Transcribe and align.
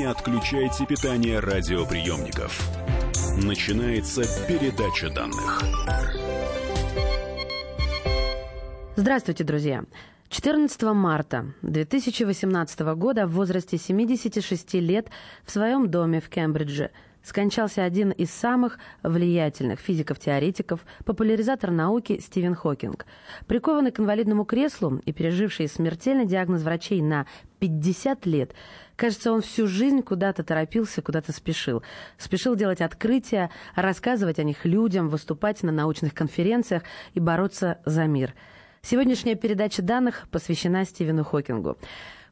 Не 0.00 0.06
отключайте 0.06 0.86
питание 0.86 1.40
радиоприемников. 1.40 2.58
Начинается 3.36 4.22
передача 4.48 5.10
данных. 5.10 5.62
Здравствуйте, 8.96 9.44
друзья. 9.44 9.84
14 10.30 10.82
марта 10.94 11.52
2018 11.60 12.80
года 12.96 13.26
в 13.26 13.32
возрасте 13.32 13.76
76 13.76 14.72
лет 14.76 15.10
в 15.44 15.50
своем 15.50 15.90
доме 15.90 16.22
в 16.22 16.30
Кембридже 16.30 16.92
скончался 17.22 17.84
один 17.84 18.10
из 18.10 18.30
самых 18.30 18.78
влиятельных 19.02 19.80
физиков-теоретиков, 19.80 20.84
популяризатор 21.04 21.70
науки 21.70 22.20
Стивен 22.20 22.54
Хокинг. 22.54 23.06
Прикованный 23.46 23.90
к 23.90 24.00
инвалидному 24.00 24.44
креслу 24.44 25.00
и 25.04 25.12
переживший 25.12 25.68
смертельный 25.68 26.26
диагноз 26.26 26.62
врачей 26.62 27.02
на 27.02 27.26
50 27.58 28.26
лет, 28.26 28.54
кажется, 28.96 29.32
он 29.32 29.42
всю 29.42 29.66
жизнь 29.66 30.02
куда-то 30.02 30.42
торопился, 30.42 31.02
куда-то 31.02 31.32
спешил. 31.32 31.82
Спешил 32.18 32.54
делать 32.54 32.80
открытия, 32.80 33.50
рассказывать 33.74 34.38
о 34.38 34.44
них 34.44 34.64
людям, 34.64 35.08
выступать 35.08 35.62
на 35.62 35.72
научных 35.72 36.14
конференциях 36.14 36.82
и 37.14 37.20
бороться 37.20 37.78
за 37.84 38.06
мир– 38.06 38.34
Сегодняшняя 38.82 39.34
передача 39.34 39.82
данных 39.82 40.26
посвящена 40.30 40.86
Стивену 40.86 41.22
Хокингу. 41.22 41.76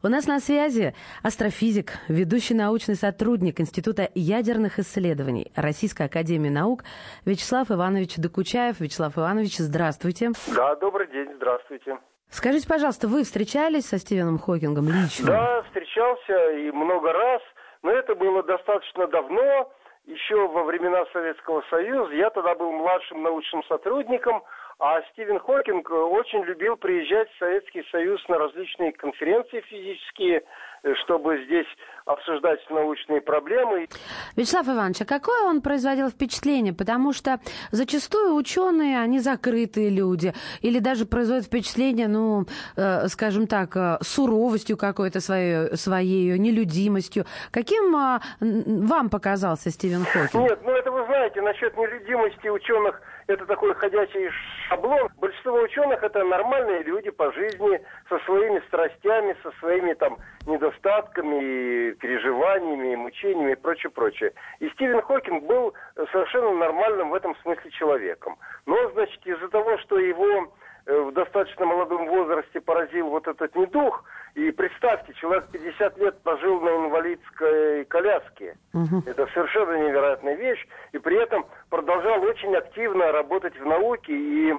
У 0.00 0.06
нас 0.06 0.28
на 0.28 0.38
связи 0.38 0.94
астрофизик, 1.24 1.94
ведущий 2.08 2.54
научный 2.54 2.94
сотрудник 2.94 3.60
Института 3.60 4.08
ядерных 4.14 4.78
исследований 4.78 5.50
Российской 5.56 6.04
Академии 6.04 6.50
Наук 6.50 6.84
Вячеслав 7.26 7.72
Иванович 7.72 8.14
Докучаев. 8.16 8.78
Вячеслав 8.78 9.18
Иванович, 9.18 9.58
здравствуйте. 9.58 10.30
Да, 10.54 10.76
добрый 10.76 11.08
день, 11.08 11.34
здравствуйте. 11.34 11.98
Скажите, 12.30 12.68
пожалуйста, 12.68 13.08
вы 13.08 13.24
встречались 13.24 13.86
со 13.86 13.98
Стивеном 13.98 14.38
Хокингом 14.38 14.86
лично? 14.86 15.26
Да, 15.26 15.62
встречался 15.62 16.52
и 16.52 16.70
много 16.70 17.12
раз, 17.12 17.42
но 17.82 17.90
это 17.90 18.14
было 18.14 18.44
достаточно 18.44 19.08
давно, 19.08 19.68
еще 20.06 20.46
во 20.46 20.62
времена 20.62 21.06
Советского 21.12 21.64
Союза. 21.70 22.14
Я 22.14 22.30
тогда 22.30 22.54
был 22.54 22.70
младшим 22.70 23.24
научным 23.24 23.64
сотрудником– 23.64 24.44
а 24.80 25.02
Стивен 25.12 25.40
Хокинг 25.40 25.90
очень 25.90 26.44
любил 26.44 26.76
приезжать 26.76 27.28
в 27.32 27.38
Советский 27.38 27.82
Союз 27.90 28.20
на 28.28 28.38
различные 28.38 28.92
конференции 28.92 29.60
физические, 29.62 30.42
э, 30.84 30.94
чтобы 31.02 31.44
здесь 31.46 31.66
обсуждать 32.06 32.60
научные 32.70 33.20
проблемы. 33.20 33.88
Вячеслав 34.36 34.68
Иванович, 34.68 35.02
а 35.02 35.04
какое 35.04 35.42
он 35.42 35.62
производил 35.62 36.10
впечатление? 36.10 36.72
Потому 36.72 37.12
что 37.12 37.40
зачастую 37.72 38.36
ученые, 38.36 39.00
они 39.00 39.18
закрытые 39.18 39.90
люди, 39.90 40.32
или 40.62 40.78
даже 40.78 41.06
производят 41.06 41.46
впечатление, 41.46 42.06
ну, 42.06 42.44
э, 42.76 43.08
скажем 43.08 43.48
так, 43.48 43.76
э, 43.76 43.98
суровостью 44.02 44.76
какой-то 44.76 45.20
своей, 45.20 45.76
своей 45.76 46.38
нелюдимостью. 46.38 47.24
Каким 47.50 47.96
э, 47.96 48.20
вам 48.40 49.10
показался 49.10 49.70
Стивен 49.70 50.04
Хокинг? 50.04 50.34
Нет, 50.34 50.60
ну 50.62 50.70
это 50.70 50.92
вы 50.92 51.04
знаете, 51.06 51.42
насчет 51.42 51.76
нелюдимости 51.76 52.46
ученых– 52.46 53.02
это 53.28 53.44
такой 53.44 53.74
ходячий 53.74 54.30
шаблон. 54.68 55.08
Большинство 55.18 55.52
ученых 55.60 56.02
это 56.02 56.24
нормальные 56.24 56.82
люди 56.82 57.10
по 57.10 57.30
жизни, 57.32 57.80
со 58.08 58.18
своими 58.20 58.58
страстями, 58.66 59.36
со 59.42 59.50
своими 59.60 59.92
там 59.94 60.16
недостатками, 60.46 61.92
переживаниями, 61.92 62.96
мучениями 62.96 63.52
и 63.52 63.56
прочее, 63.56 63.90
прочее. 63.90 64.32
И 64.60 64.68
Стивен 64.70 65.02
Хокинг 65.02 65.44
был 65.44 65.74
совершенно 66.10 66.52
нормальным 66.52 67.10
в 67.10 67.14
этом 67.14 67.36
смысле 67.42 67.70
человеком. 67.72 68.38
Но, 68.64 68.90
значит, 68.92 69.24
из-за 69.26 69.48
того, 69.48 69.76
что 69.78 69.98
его 69.98 70.52
э, 70.86 70.98
в 70.98 71.12
достаточно 71.12 71.66
молодом 71.66 72.06
возрасте 72.06 72.60
поразил 72.62 73.08
вот 73.08 73.28
этот 73.28 73.54
недуг, 73.54 74.04
и 74.34 74.50
представьте, 74.50 75.12
человек 75.14 75.46
50 75.52 75.98
лет 75.98 76.22
прожил 76.22 76.60
на 76.60 76.86
инвалидской 76.86 77.84
коляске. 77.86 78.56
Угу. 78.74 79.02
Это 79.06 79.26
совершенно 79.34 79.88
невероятная 79.88 80.34
вещь. 80.34 80.66
И 80.92 80.98
при 80.98 81.20
этом 81.20 81.46
продолжал 81.70 82.22
очень 82.22 82.54
активно 82.54 83.10
работать 83.12 83.58
в 83.58 83.64
науке. 83.64 84.12
И 84.12 84.54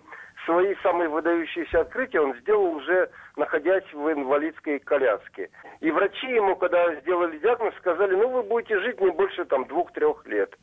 свои 0.46 0.75
самые 0.84 1.09
выдающиеся 1.09 1.81
открытия 1.81 2.22
он 2.22 2.35
сделал 2.40 2.75
уже 2.75 3.09
находясь 3.35 3.85
в 3.94 4.12
инвалидской 4.12 4.79
коляске. 4.79 5.50
И 5.79 5.91
врачи 5.91 6.28
ему, 6.28 6.56
когда 6.56 6.94
сделали 6.96 7.38
диагноз, 7.40 7.74
сказали, 7.78 8.16
ну 8.16 8.29
вы 8.29 8.44
будете 8.44 8.79
жить 8.79 9.00
не 9.00 9.12
больше 9.12 9.46
там 9.46 9.66
двух-трех 9.66 10.25
лет. 10.28 10.53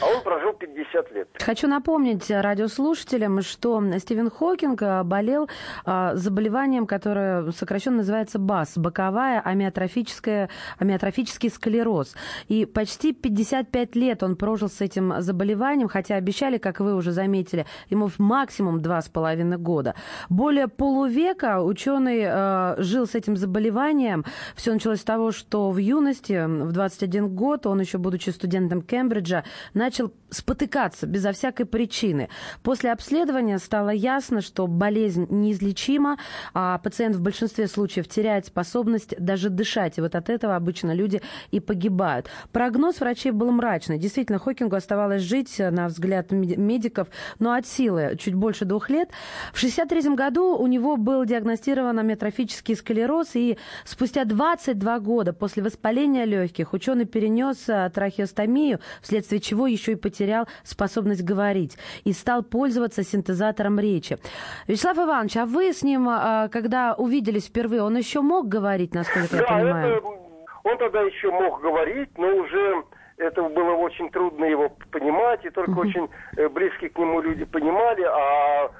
А 0.00 0.06
он 0.06 0.22
прожил 0.22 0.52
50 0.52 1.12
лет. 1.12 1.28
Хочу 1.38 1.68
напомнить 1.68 2.30
радиослушателям, 2.30 3.42
что 3.42 3.82
Стивен 3.98 4.30
Хокинг 4.30 4.82
а, 4.82 5.04
болел 5.04 5.48
а, 5.84 6.14
заболеванием, 6.14 6.86
которое 6.86 7.50
сокращенно 7.52 7.98
называется 7.98 8.38
БАС, 8.38 8.76
боковая 8.76 9.40
амиотрофическая, 9.40 10.48
амиотрофический 10.78 11.50
склероз. 11.50 12.14
И 12.48 12.66
почти 12.66 13.12
55 13.12 13.96
лет 13.96 14.22
он 14.22 14.36
прожил 14.36 14.68
с 14.68 14.80
этим 14.80 15.14
заболеванием, 15.20 15.88
хотя 15.88 16.16
обещали, 16.16 16.58
как 16.58 16.80
вы 16.80 16.94
уже 16.94 17.12
заметили, 17.12 17.66
ему 17.90 18.10
максимум 18.18 18.78
2,5 18.78 19.56
года. 19.58 19.94
Более 20.28 20.68
полувека 20.68 21.62
ученый 21.62 22.24
а, 22.26 22.76
жил 22.78 23.06
с 23.06 23.14
этим 23.14 23.36
заболеванием. 23.36 24.24
Все 24.54 24.72
началось 24.72 25.00
с 25.00 25.04
того, 25.04 25.32
что 25.32 25.70
в 25.70 25.78
юности, 25.78 26.46
в 26.46 26.72
21 26.72 27.34
год, 27.34 27.66
он 27.66 27.80
еще 27.80 27.98
будучи 27.98 28.30
студентом 28.30 28.82
Кембриджа, 28.82 29.44
начал 29.84 30.12
спотыкаться 30.30 31.06
безо 31.06 31.32
всякой 31.32 31.66
причины. 31.66 32.28
После 32.62 32.90
обследования 32.90 33.58
стало 33.58 33.90
ясно, 33.90 34.40
что 34.40 34.66
болезнь 34.66 35.26
неизлечима, 35.30 36.18
а 36.54 36.78
пациент 36.78 37.16
в 37.16 37.20
большинстве 37.20 37.68
случаев 37.68 38.08
теряет 38.08 38.46
способность 38.46 39.14
даже 39.18 39.50
дышать. 39.50 39.98
И 39.98 40.00
вот 40.00 40.14
от 40.14 40.30
этого 40.30 40.56
обычно 40.56 40.92
люди 40.92 41.20
и 41.50 41.60
погибают. 41.60 42.28
Прогноз 42.50 43.00
врачей 43.00 43.30
был 43.30 43.50
мрачный. 43.52 43.98
Действительно, 43.98 44.38
Хокингу 44.38 44.74
оставалось 44.74 45.22
жить, 45.22 45.58
на 45.58 45.86
взгляд 45.88 46.30
медиков, 46.30 47.08
но 47.38 47.52
от 47.52 47.66
силы 47.66 48.16
чуть 48.18 48.34
больше 48.34 48.64
двух 48.64 48.88
лет. 48.88 49.10
В 49.52 49.58
1963 49.58 50.14
году 50.14 50.56
у 50.56 50.66
него 50.66 50.96
был 50.96 51.24
диагностирован 51.24 51.98
амиотрофический 51.98 52.74
склероз, 52.74 53.30
и 53.34 53.58
спустя 53.84 54.24
22 54.24 54.98
года 55.00 55.32
после 55.32 55.62
воспаления 55.62 56.24
легких 56.24 56.72
ученый 56.72 57.04
перенес 57.04 57.68
э, 57.68 57.90
трахеостомию, 57.94 58.80
вследствие 59.02 59.40
чего 59.40 59.63
еще 59.66 59.92
и 59.92 59.96
потерял 59.96 60.46
способность 60.62 61.22
говорить 61.22 61.76
и 62.04 62.12
стал 62.12 62.42
пользоваться 62.42 63.02
синтезатором 63.02 63.78
речи. 63.78 64.18
Вячеслав 64.66 64.98
Иванович, 64.98 65.36
а 65.36 65.46
вы 65.46 65.72
с 65.72 65.82
ним, 65.82 66.08
а, 66.08 66.48
когда 66.48 66.94
увиделись 66.94 67.46
впервые, 67.46 67.82
он 67.82 67.96
еще 67.96 68.20
мог 68.20 68.48
говорить, 68.48 68.94
насколько 68.94 69.36
да, 69.36 69.42
я 69.42 69.46
понимаю? 69.46 69.96
Это, 69.96 70.06
он 70.64 70.78
тогда 70.78 71.02
еще 71.02 71.30
мог 71.30 71.60
говорить, 71.60 72.16
но 72.16 72.28
уже 72.36 72.84
это 73.16 73.42
было 73.42 73.72
очень 73.72 74.10
трудно 74.10 74.44
его 74.44 74.70
понимать, 74.90 75.44
и 75.44 75.50
только 75.50 75.72
uh 75.72 75.80
очень 75.80 76.08
э, 76.36 76.48
близкие 76.48 76.90
к 76.90 76.98
нему 76.98 77.20
люди 77.20 77.44
понимали, 77.44 78.02
а 78.02 78.70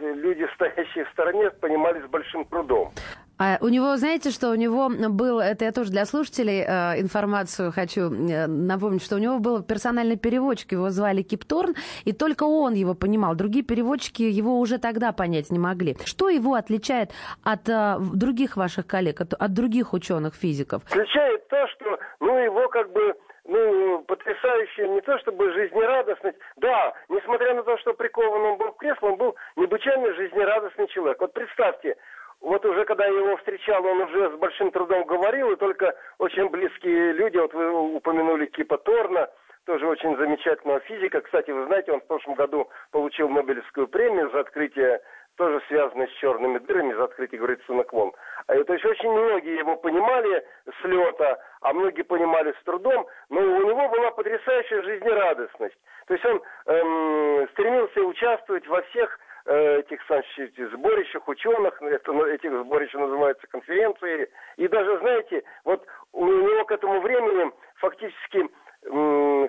люди, 0.00 0.46
стоящие 0.54 1.04
в 1.04 1.10
стороне, 1.10 1.50
понимали 1.50 2.00
с 2.00 2.10
большим 2.10 2.44
трудом. 2.46 2.92
А 3.38 3.58
у 3.60 3.68
него, 3.68 3.96
знаете, 3.96 4.30
что 4.30 4.50
у 4.50 4.54
него 4.54 4.88
был, 4.88 5.40
это 5.40 5.64
я 5.64 5.72
тоже 5.72 5.90
для 5.90 6.04
слушателей 6.04 6.62
э, 6.62 7.00
информацию 7.00 7.72
хочу 7.72 8.02
э, 8.12 8.46
напомнить, 8.46 9.04
что 9.04 9.16
у 9.16 9.18
него 9.18 9.38
был 9.40 9.62
персональный 9.62 10.16
переводчик, 10.16 10.72
его 10.72 10.90
звали 10.90 11.22
Кипторн, 11.22 11.74
и 12.04 12.12
только 12.12 12.44
он 12.44 12.74
его 12.74 12.94
понимал. 12.94 13.34
Другие 13.34 13.64
переводчики 13.64 14.22
его 14.22 14.60
уже 14.60 14.78
тогда 14.78 15.12
понять 15.12 15.50
не 15.50 15.58
могли. 15.58 15.96
Что 16.04 16.28
его 16.28 16.54
отличает 16.54 17.10
от 17.42 17.68
э, 17.68 17.96
других 17.98 18.56
ваших 18.56 18.86
коллег, 18.86 19.20
от, 19.20 19.34
от 19.34 19.52
других 19.52 19.92
ученых-физиков? 19.94 20.82
Отличает 20.90 21.48
то, 21.48 21.66
что, 21.68 21.98
ну, 22.20 22.38
его 22.38 22.68
как 22.68 22.92
бы 22.92 23.14
ну, 23.46 24.02
потрясающая 24.06 24.88
не 24.88 25.00
то 25.02 25.18
чтобы 25.18 25.52
жизнерадостность. 25.52 26.38
Да, 26.56 26.94
несмотря 27.08 27.54
на 27.54 27.62
то, 27.62 27.76
что 27.78 27.94
прикован 27.94 28.52
он 28.52 28.58
был 28.58 28.72
в 28.72 28.76
кресло, 28.76 29.08
он 29.08 29.16
был 29.16 29.34
необычайно 29.56 30.14
жизнерадостный 30.14 30.86
человек. 30.88 31.20
Вот 31.20 31.32
представьте, 31.32 31.96
вот 32.44 32.64
уже 32.66 32.84
когда 32.84 33.06
я 33.06 33.12
его 33.12 33.36
встречал, 33.38 33.84
он 33.84 34.02
уже 34.02 34.30
с 34.30 34.34
большим 34.34 34.70
трудом 34.70 35.04
говорил, 35.04 35.50
и 35.52 35.56
только 35.56 35.94
очень 36.18 36.48
близкие 36.50 37.12
люди, 37.12 37.38
вот 37.38 37.54
вы 37.54 37.96
упомянули 37.96 38.46
Кипа 38.46 38.76
Торна, 38.78 39.30
тоже 39.64 39.86
очень 39.86 40.14
замечательного 40.18 40.80
физика. 40.80 41.22
Кстати, 41.22 41.50
вы 41.50 41.64
знаете, 41.66 41.92
он 41.92 42.00
в 42.00 42.06
прошлом 42.06 42.34
году 42.34 42.68
получил 42.90 43.30
Нобелевскую 43.30 43.88
премию 43.88 44.30
за 44.30 44.40
открытие, 44.40 45.00
тоже 45.36 45.62
связанное 45.68 46.06
с 46.06 46.12
черными 46.20 46.58
дырами, 46.58 46.92
за 46.92 47.04
открытие 47.04 47.40
гравитационных 47.40 47.90
волн. 47.90 48.12
А, 48.46 48.62
то 48.62 48.72
есть 48.74 48.84
очень 48.84 49.10
многие 49.10 49.58
его 49.58 49.76
понимали 49.76 50.44
с 50.66 50.84
лета, 50.84 51.42
а 51.62 51.72
многие 51.72 52.02
понимали 52.02 52.54
с 52.60 52.64
трудом, 52.64 53.06
но 53.30 53.40
у 53.40 53.62
него 53.62 53.88
была 53.88 54.10
потрясающая 54.10 54.82
жизнерадостность. 54.82 55.78
То 56.06 56.12
есть 56.14 56.26
он 56.26 56.42
эм, 56.66 57.48
стремился 57.52 58.00
участвовать 58.02 58.66
во 58.66 58.82
всех 58.82 59.18
этих 59.46 60.00
значит, 60.06 60.54
сборищах 60.72 61.28
ученых, 61.28 61.80
это, 61.82 62.12
ну, 62.12 62.24
этих 62.26 62.50
сборищ 62.50 62.92
называются 62.94 63.46
конференции. 63.46 64.30
И 64.56 64.68
даже, 64.68 64.98
знаете, 64.98 65.42
вот 65.64 65.84
у 66.12 66.26
него 66.26 66.64
к 66.64 66.72
этому 66.72 67.00
времени 67.00 67.52
фактически 67.76 68.48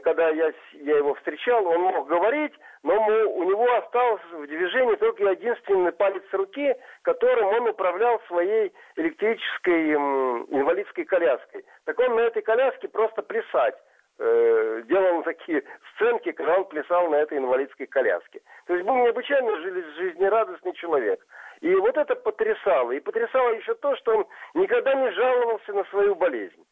когда 0.04 0.30
я, 0.30 0.54
я 0.74 0.98
его 0.98 1.14
встречал, 1.16 1.66
он 1.68 1.82
мог 1.82 2.08
говорить, 2.08 2.54
но 2.84 2.94
у 2.96 3.44
него 3.44 3.70
остался 3.76 4.24
в 4.32 4.48
движении 4.48 4.96
только 4.96 5.24
единственный 5.32 5.92
палец 5.92 6.24
руки, 6.32 6.74
которым 7.02 7.48
он 7.48 7.68
управлял 7.68 8.22
своей 8.28 8.72
электрической 8.96 9.94
инвалидской 9.94 11.04
коляской. 11.04 11.66
Так 11.84 12.00
он 12.00 12.16
на 12.16 12.22
этой 12.22 12.44
коляске 12.44 12.88
просто 12.88 13.24
плясать 13.24 13.76
э, 14.20 14.84
делал 14.86 15.24
такие 15.24 15.64
сценки, 15.94 16.32
когда 16.32 16.58
он 16.58 16.66
плясал 16.66 17.10
на 17.10 17.16
этой 17.16 17.38
инвалидской 17.38 17.88
коляске. 17.88 18.42
То 18.68 18.74
есть 18.74 18.86
был 18.86 18.96
необычайно 18.96 19.58
жизнерадостный 19.98 20.74
человек. 20.74 21.26
И 21.62 21.74
вот 21.76 21.98
это 21.98 22.16
потрясало. 22.16 22.92
И 22.92 23.00
потрясало 23.00 23.52
еще 23.52 23.76
то, 23.76 23.96
что 23.98 24.18
он 24.18 24.28
никогда 24.54 24.94
не 24.94 25.12
жаловался 25.12 25.74
на 25.74 25.84
свою 25.86 26.16
болезнь. 26.16 26.66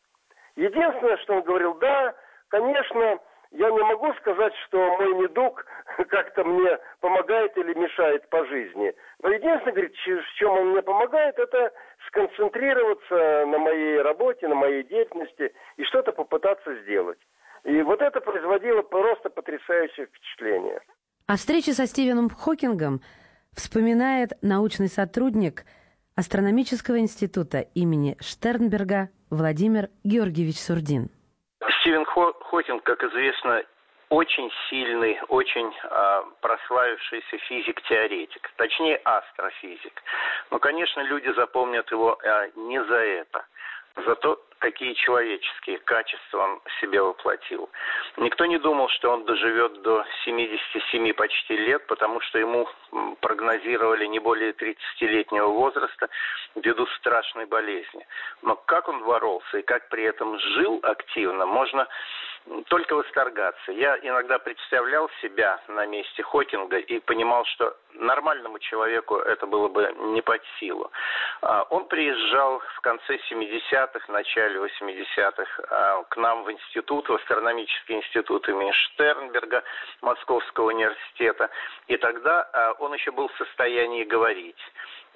Единственное, 0.56 1.18
что 1.18 1.36
он 1.36 1.42
говорил, 1.42 1.74
да, 1.76 2.14
конечно, 2.50 3.20
я 3.54 3.70
не 3.70 3.84
могу 3.84 4.12
сказать, 4.16 4.54
что 4.66 4.78
мой 4.98 5.14
недуг 5.16 5.66
как-то 6.10 6.44
мне 6.44 6.80
помогает 7.00 7.56
или 7.58 7.74
мешает 7.76 8.28
по 8.30 8.46
жизни. 8.46 8.94
Но 9.22 9.30
единственное, 9.30 9.74
говорит, 9.74 9.96
в 9.96 10.34
чем 10.36 10.52
он 10.52 10.72
мне 10.72 10.82
помогает, 10.82 11.38
это 11.38 11.72
сконцентрироваться 12.08 13.46
на 13.46 13.58
моей 13.60 14.02
работе, 14.02 14.48
на 14.48 14.56
моей 14.56 14.84
деятельности 14.84 15.54
и 15.78 15.84
что-то 15.86 16.12
попытаться 16.12 16.76
сделать. 16.82 17.20
И 17.66 17.82
вот 17.82 18.02
это 18.02 18.20
производило 18.20 18.82
просто 18.82 19.30
потрясающее 19.30 20.08
впечатление. 20.08 20.82
О 21.28 21.38
встрече 21.38 21.74
со 21.74 21.88
Стивеном 21.88 22.30
Хокингом 22.30 23.02
вспоминает 23.56 24.32
научный 24.42 24.90
сотрудник 24.90 25.64
Астрономического 26.16 27.00
института 27.00 27.62
имени 27.74 28.18
Штернберга 28.20 29.10
Владимир 29.30 29.90
Георгиевич 30.04 30.60
Сурдин. 30.60 31.10
Стивен 31.80 32.06
Хокинг, 32.06 32.84
как 32.84 33.04
известно, 33.04 33.64
очень 34.10 34.52
сильный, 34.70 35.20
очень 35.30 35.74
э, 35.74 36.24
прославившийся 36.42 37.38
физик-теоретик, 37.50 38.52
точнее 38.58 38.98
астрофизик. 38.98 40.04
Но, 40.52 40.60
конечно, 40.60 41.02
люди 41.02 41.34
запомнят 41.34 41.90
его 41.90 42.20
э, 42.22 42.52
не 42.56 42.84
за 42.84 42.96
это. 42.96 43.46
Зато 43.96 44.42
какие 44.64 44.94
человеческие 44.94 45.78
качества 45.80 46.38
он 46.38 46.62
себе 46.80 47.02
воплотил. 47.02 47.70
Никто 48.16 48.46
не 48.46 48.58
думал, 48.58 48.88
что 48.90 49.12
он 49.12 49.26
доживет 49.26 49.82
до 49.82 50.06
77 50.24 51.14
почти 51.14 51.58
лет, 51.58 51.86
потому 51.88 52.22
что 52.22 52.40
ему 52.40 52.68
прогнозировали 53.20 54.06
не 54.06 54.20
более 54.20 54.54
30-летнего 54.54 55.48
возраста 55.48 56.08
ввиду 56.56 56.88
страшной 56.98 57.46
болезни. 57.46 58.08
Но 58.42 58.56
как 58.56 58.88
он 58.88 59.04
боролся 59.04 59.58
и 59.58 59.64
как 59.64 59.90
при 59.90 60.04
этом 60.04 60.40
жил 60.40 60.80
активно, 60.84 61.46
можно 61.46 61.86
только 62.68 62.96
восторгаться. 62.96 63.72
Я 63.72 63.98
иногда 64.02 64.38
представлял 64.38 65.10
себя 65.22 65.60
на 65.68 65.86
месте 65.86 66.24
Хокинга 66.24 66.78
и 66.78 67.00
понимал, 67.00 67.46
что 67.46 67.76
нормальному 67.94 68.60
человеку 68.60 69.16
это 69.16 69.46
было 69.48 69.68
бы 69.68 69.94
не 70.14 70.22
под 70.22 70.42
силу. 70.60 70.92
А, 71.42 71.64
он 71.70 71.88
приезжал 71.88 72.60
в 72.76 72.82
конце 72.82 73.18
70-х, 73.32 74.12
начале 74.12 74.60
80-х 74.60 75.64
а, 75.70 76.04
к 76.04 76.18
нам 76.18 76.44
в 76.44 76.52
институт, 76.52 77.08
в 77.08 77.14
астрономический 77.14 77.96
институт 77.96 78.48
имени 78.50 78.72
Штернберга 78.72 79.64
Московского 80.02 80.68
университета. 80.68 81.50
И 81.88 81.98
тогда 81.98 82.50
а, 82.52 82.74
он 82.80 82.94
еще 82.94 83.12
был 83.12 83.30
в 83.30 83.38
состоянии 83.38 84.04
говорить 84.04 84.60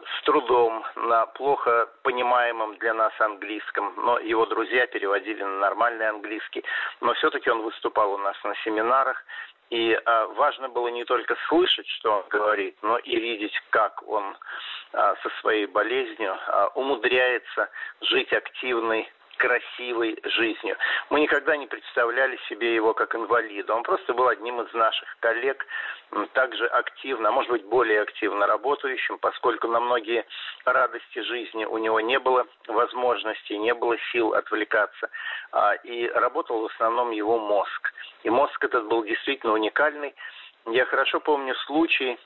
с 0.04 0.24
трудом 0.24 0.86
на 0.96 1.26
плохо 1.26 1.90
понимаемом 2.04 2.78
для 2.78 2.94
нас 2.94 3.14
английском, 3.20 3.94
но 3.98 4.20
его 4.20 4.46
друзья 4.46 4.88
переводили 4.88 5.44
на 5.44 5.60
нормальный 5.60 6.08
английский. 6.08 6.64
Но 7.02 7.14
все-таки 7.16 7.50
он 7.50 7.62
выступал 7.62 8.14
у 8.14 8.18
нас 8.18 8.36
на 8.44 8.56
семинарах, 8.64 9.24
и 9.70 10.00
а, 10.06 10.28
важно 10.28 10.70
было 10.70 10.88
не 10.88 11.04
только 11.04 11.36
слышать, 11.48 11.88
что 11.88 12.20
он 12.20 12.24
говорит, 12.30 12.78
но 12.82 12.98
и 12.98 13.20
видеть, 13.20 13.54
как 13.70 14.08
он 14.08 14.38
а, 14.94 15.16
со 15.16 15.30
своей 15.42 15.66
болезнью 15.66 16.38
а, 16.48 16.68
умудряется 16.76 17.70
жить 18.02 18.32
активной 18.32 19.12
красивой 19.38 20.20
жизнью. 20.24 20.78
Мы 21.10 21.22
никогда 21.22 21.56
не 21.56 21.68
представляли 21.68 22.38
себе 22.50 22.76
его 22.76 22.94
как 22.94 23.16
инвалида. 23.16 23.74
Он 23.74 23.84
просто 23.84 24.14
был 24.14 24.28
одним 24.28 24.62
из 24.62 24.74
наших 24.74 25.08
коллег, 25.20 25.66
также 26.34 26.66
активно, 26.68 27.30
а 27.30 27.32
может 27.32 27.52
быть 27.52 27.66
более 27.66 28.02
активно 28.02 28.48
работающим, 28.48 29.18
поскольку 29.20 29.68
на 29.68 29.80
многие 29.80 30.26
радости 30.66 31.20
жизни 31.20 31.66
у 31.66 31.78
него 31.78 32.00
не 32.00 32.20
было 32.20 32.48
возможности, 32.68 33.54
не 33.54 33.74
было 33.74 33.98
сил 34.12 34.34
отвлекаться. 34.34 35.10
А, 35.52 35.74
и 35.76 36.08
работал 36.08 36.62
в 36.62 36.66
основном 36.74 37.12
его 37.12 37.40
мозг. 37.40 37.94
И 38.24 38.30
мозг 38.30 38.64
этот 38.64 38.88
был 38.88 39.04
действительно 39.04 39.54
уникальный. 39.54 40.16
Я 40.70 40.84
хорошо 40.84 41.22
помню 41.22 41.56
случай, 41.66 42.20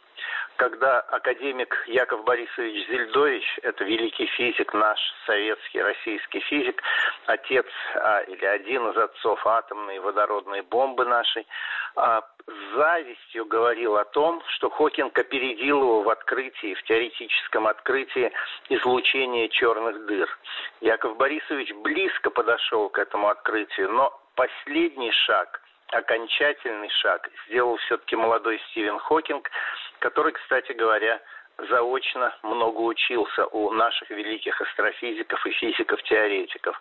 когда 0.55 0.99
академик 0.99 1.83
Яков 1.85 2.23
Борисович 2.23 2.88
Зельдович, 2.88 3.59
это 3.61 3.83
великий 3.83 4.25
физик, 4.25 4.73
наш 4.73 4.99
советский, 5.27 5.79
российский 5.79 6.39
физик, 6.39 6.81
отец 7.27 7.67
а, 7.93 8.21
или 8.21 8.43
один 8.43 8.89
из 8.89 8.97
отцов 8.97 9.45
атомной 9.45 9.99
водородной 9.99 10.61
бомбы 10.61 11.05
нашей, 11.05 11.45
а, 11.95 12.21
с 12.47 12.75
завистью 12.75 13.45
говорил 13.45 13.97
о 13.97 14.05
том, 14.05 14.41
что 14.55 14.71
Хокинг 14.71 15.15
опередил 15.19 15.77
его 15.77 16.01
в 16.01 16.09
открытии, 16.09 16.73
в 16.73 16.81
теоретическом 16.83 17.67
открытии 17.67 18.31
излучения 18.69 19.49
черных 19.49 20.07
дыр. 20.07 20.27
Яков 20.81 21.15
Борисович 21.15 21.75
близко 21.75 22.31
подошел 22.31 22.89
к 22.89 22.97
этому 22.97 23.27
открытию, 23.27 23.91
но 23.91 24.19
последний 24.33 25.11
шаг– 25.11 25.60
окончательный 25.91 26.89
шаг 26.89 27.29
сделал 27.47 27.77
все-таки 27.77 28.15
молодой 28.15 28.59
Стивен 28.69 28.99
Хокинг, 28.99 29.49
который, 29.99 30.33
кстати 30.33 30.71
говоря, 30.71 31.21
заочно 31.69 32.33
много 32.43 32.79
учился 32.79 33.45
у 33.47 33.71
наших 33.71 34.09
великих 34.09 34.59
астрофизиков 34.61 35.45
и 35.45 35.51
физиков-теоретиков. 35.51 36.79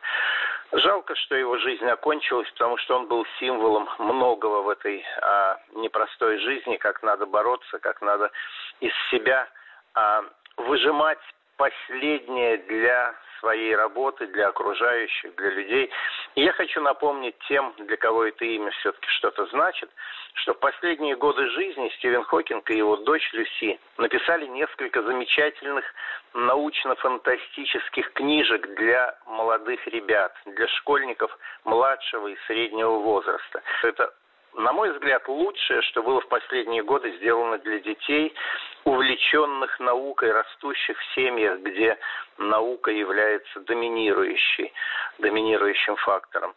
Жалко, 0.73 1.15
что 1.17 1.35
его 1.35 1.59
жизнь 1.59 1.87
окончилась, 1.87 2.51
потому 2.53 2.79
что 2.79 2.97
он 2.97 3.07
был 3.07 3.27
символом 3.39 3.89
многого 3.99 4.63
в 4.63 4.69
этой 4.69 5.05
а, 5.21 5.59
непростой 5.75 6.39
жизни, 6.39 6.77
как 6.77 7.03
надо 7.03 7.27
бороться, 7.27 7.79
как 7.79 8.01
надо 8.01 8.31
из 8.81 8.93
себя 9.11 9.49
а, 9.95 10.25
выжимать 10.57 11.19
последнее 11.61 12.57
для 12.57 13.15
своей 13.39 13.77
работы, 13.77 14.27
для 14.29 14.49
окружающих, 14.49 15.35
для 15.35 15.51
людей. 15.51 15.91
И 16.35 16.43
я 16.43 16.53
хочу 16.53 16.81
напомнить 16.81 17.37
тем, 17.49 17.75
для 17.77 17.99
кого 17.99 18.25
это 18.25 18.47
имя 18.47 18.71
все-таки 18.71 19.07
что-то 19.09 19.45
значит, 19.47 19.91
что 20.35 20.55
в 20.55 20.59
последние 20.59 21.17
годы 21.17 21.47
жизни 21.51 21.93
Стивен 21.99 22.23
Хокинг 22.23 22.71
и 22.71 22.79
его 22.79 22.97
дочь 22.97 23.29
Люси 23.35 23.79
написали 23.99 24.47
несколько 24.47 25.03
замечательных 25.03 25.85
научно-фантастических 26.33 28.13
книжек 28.15 28.67
для 28.77 29.19
молодых 29.27 29.87
ребят, 29.87 30.35
для 30.47 30.67
школьников 30.69 31.37
младшего 31.65 32.29
и 32.29 32.37
среднего 32.47 33.01
возраста. 33.01 33.63
Это 33.83 34.15
на 34.55 34.73
мой 34.73 34.91
взгляд, 34.93 35.27
лучшее, 35.29 35.83
что 35.83 36.03
было 36.03 36.21
в 36.21 36.29
последние 36.29 36.83
годы 36.83 37.17
сделано 37.17 37.59
для 37.59 37.79
детей, 37.81 38.35
увлеченных 38.85 39.79
наукой, 39.81 40.33
растущих 40.33 40.99
в 40.99 41.15
семьях, 41.15 41.61
где 41.61 41.99
наука 42.39 42.91
является 42.91 43.61
доминирующей, 43.61 44.73
доминирующим 45.19 45.97
фактором. 45.97 46.55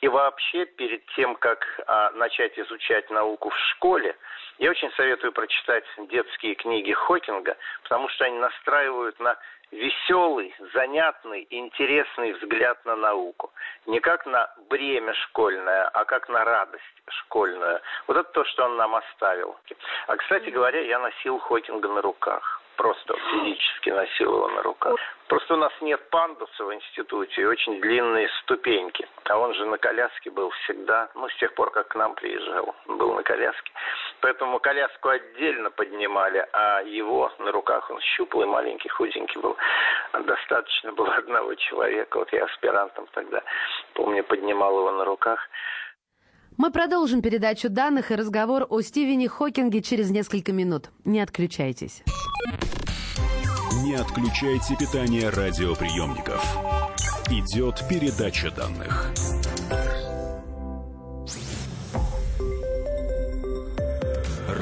И 0.00 0.08
вообще, 0.08 0.66
перед 0.66 1.06
тем, 1.14 1.36
как 1.36 1.64
а, 1.86 2.10
начать 2.12 2.58
изучать 2.58 3.08
науку 3.10 3.50
в 3.50 3.58
школе, 3.70 4.16
я 4.58 4.70
очень 4.70 4.90
советую 4.92 5.32
прочитать 5.32 5.84
детские 6.10 6.56
книги 6.56 6.92
Хокинга, 6.92 7.56
потому 7.84 8.08
что 8.08 8.24
они 8.24 8.36
настраивают 8.38 9.18
на 9.20 9.38
веселый, 9.72 10.54
занятный, 10.74 11.46
интересный 11.50 12.32
взгляд 12.32 12.84
на 12.84 12.94
науку. 12.94 13.50
Не 13.86 14.00
как 14.00 14.26
на 14.26 14.52
бремя 14.68 15.14
школьное, 15.14 15.88
а 15.88 16.04
как 16.04 16.28
на 16.28 16.44
радость 16.44 16.84
школьную. 17.08 17.80
Вот 18.06 18.16
это 18.16 18.30
то, 18.30 18.44
что 18.44 18.66
он 18.66 18.76
нам 18.76 18.94
оставил. 18.94 19.56
А, 20.06 20.16
кстати 20.16 20.50
говоря, 20.50 20.80
я 20.80 20.98
носил 20.98 21.38
Хокинга 21.38 21.88
на 21.88 22.02
руках 22.02 22.61
просто 22.82 23.14
физически 23.30 23.90
носил 23.90 24.34
его 24.34 24.48
на 24.48 24.62
руках. 24.62 24.96
Просто 25.28 25.54
у 25.54 25.56
нас 25.56 25.72
нет 25.82 26.00
пандуса 26.10 26.64
в 26.64 26.74
институте 26.74 27.42
и 27.42 27.44
очень 27.44 27.80
длинные 27.80 28.28
ступеньки. 28.42 29.06
А 29.24 29.38
он 29.38 29.54
же 29.54 29.64
на 29.66 29.78
коляске 29.78 30.30
был 30.30 30.50
всегда, 30.50 31.08
ну, 31.14 31.28
с 31.28 31.36
тех 31.36 31.54
пор, 31.54 31.70
как 31.70 31.88
к 31.88 31.94
нам 31.94 32.14
приезжал, 32.16 32.74
был 32.86 33.14
на 33.14 33.22
коляске. 33.22 33.72
Поэтому 34.20 34.58
коляску 34.58 35.10
отдельно 35.10 35.70
поднимали, 35.70 36.44
а 36.52 36.82
его 36.82 37.32
на 37.38 37.52
руках, 37.52 37.88
он 37.88 38.00
щуплый, 38.00 38.46
маленький, 38.46 38.88
худенький 38.88 39.40
был. 39.40 39.56
Достаточно 40.12 40.92
было 40.92 41.14
одного 41.14 41.54
человека. 41.54 42.18
Вот 42.18 42.32
я 42.32 42.44
аспирантом 42.46 43.06
тогда, 43.12 43.42
помню, 43.94 44.24
поднимал 44.24 44.76
его 44.76 44.90
на 44.90 45.04
руках. 45.04 45.38
Мы 46.56 46.70
продолжим 46.70 47.22
передачу 47.22 47.70
данных 47.70 48.10
и 48.10 48.14
разговор 48.14 48.66
о 48.68 48.80
Стивене 48.82 49.28
Хокинге 49.28 49.80
через 49.80 50.10
несколько 50.10 50.52
минут. 50.52 50.90
Не 51.04 51.20
отключайтесь. 51.20 52.02
Не 53.82 53.94
отключайте 53.94 54.76
питание 54.76 55.30
радиоприемников. 55.30 56.44
Идет 57.30 57.82
передача 57.88 58.50
данных. 58.50 59.12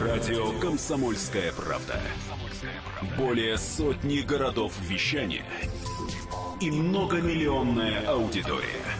Радио 0.05 0.53
«Комсомольская 0.61 1.53
правда». 1.53 2.01
Более 3.19 3.59
сотни 3.59 4.21
городов 4.21 4.73
вещания– 4.89 5.45
и 6.61 6.71
многомиллионная 6.71 8.07
аудитория– 8.07 8.85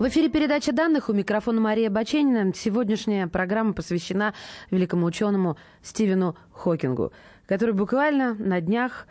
В 0.00 0.08
эфире 0.08 0.30
передача 0.30 0.72
данных 0.72 1.10
у 1.10 1.12
микрофона 1.12 1.60
Мария 1.60 1.90
Баченина. 1.90 2.54
Сегодняшняя 2.54 3.26
программа 3.26 3.74
посвящена 3.74 4.32
великому 4.70 5.04
ученому 5.04 5.58
Стивену 5.82 6.38
Хокингу, 6.52 7.12
который 7.44 7.74
буквально 7.74 8.32
на 8.32 8.62
днях 8.62 9.06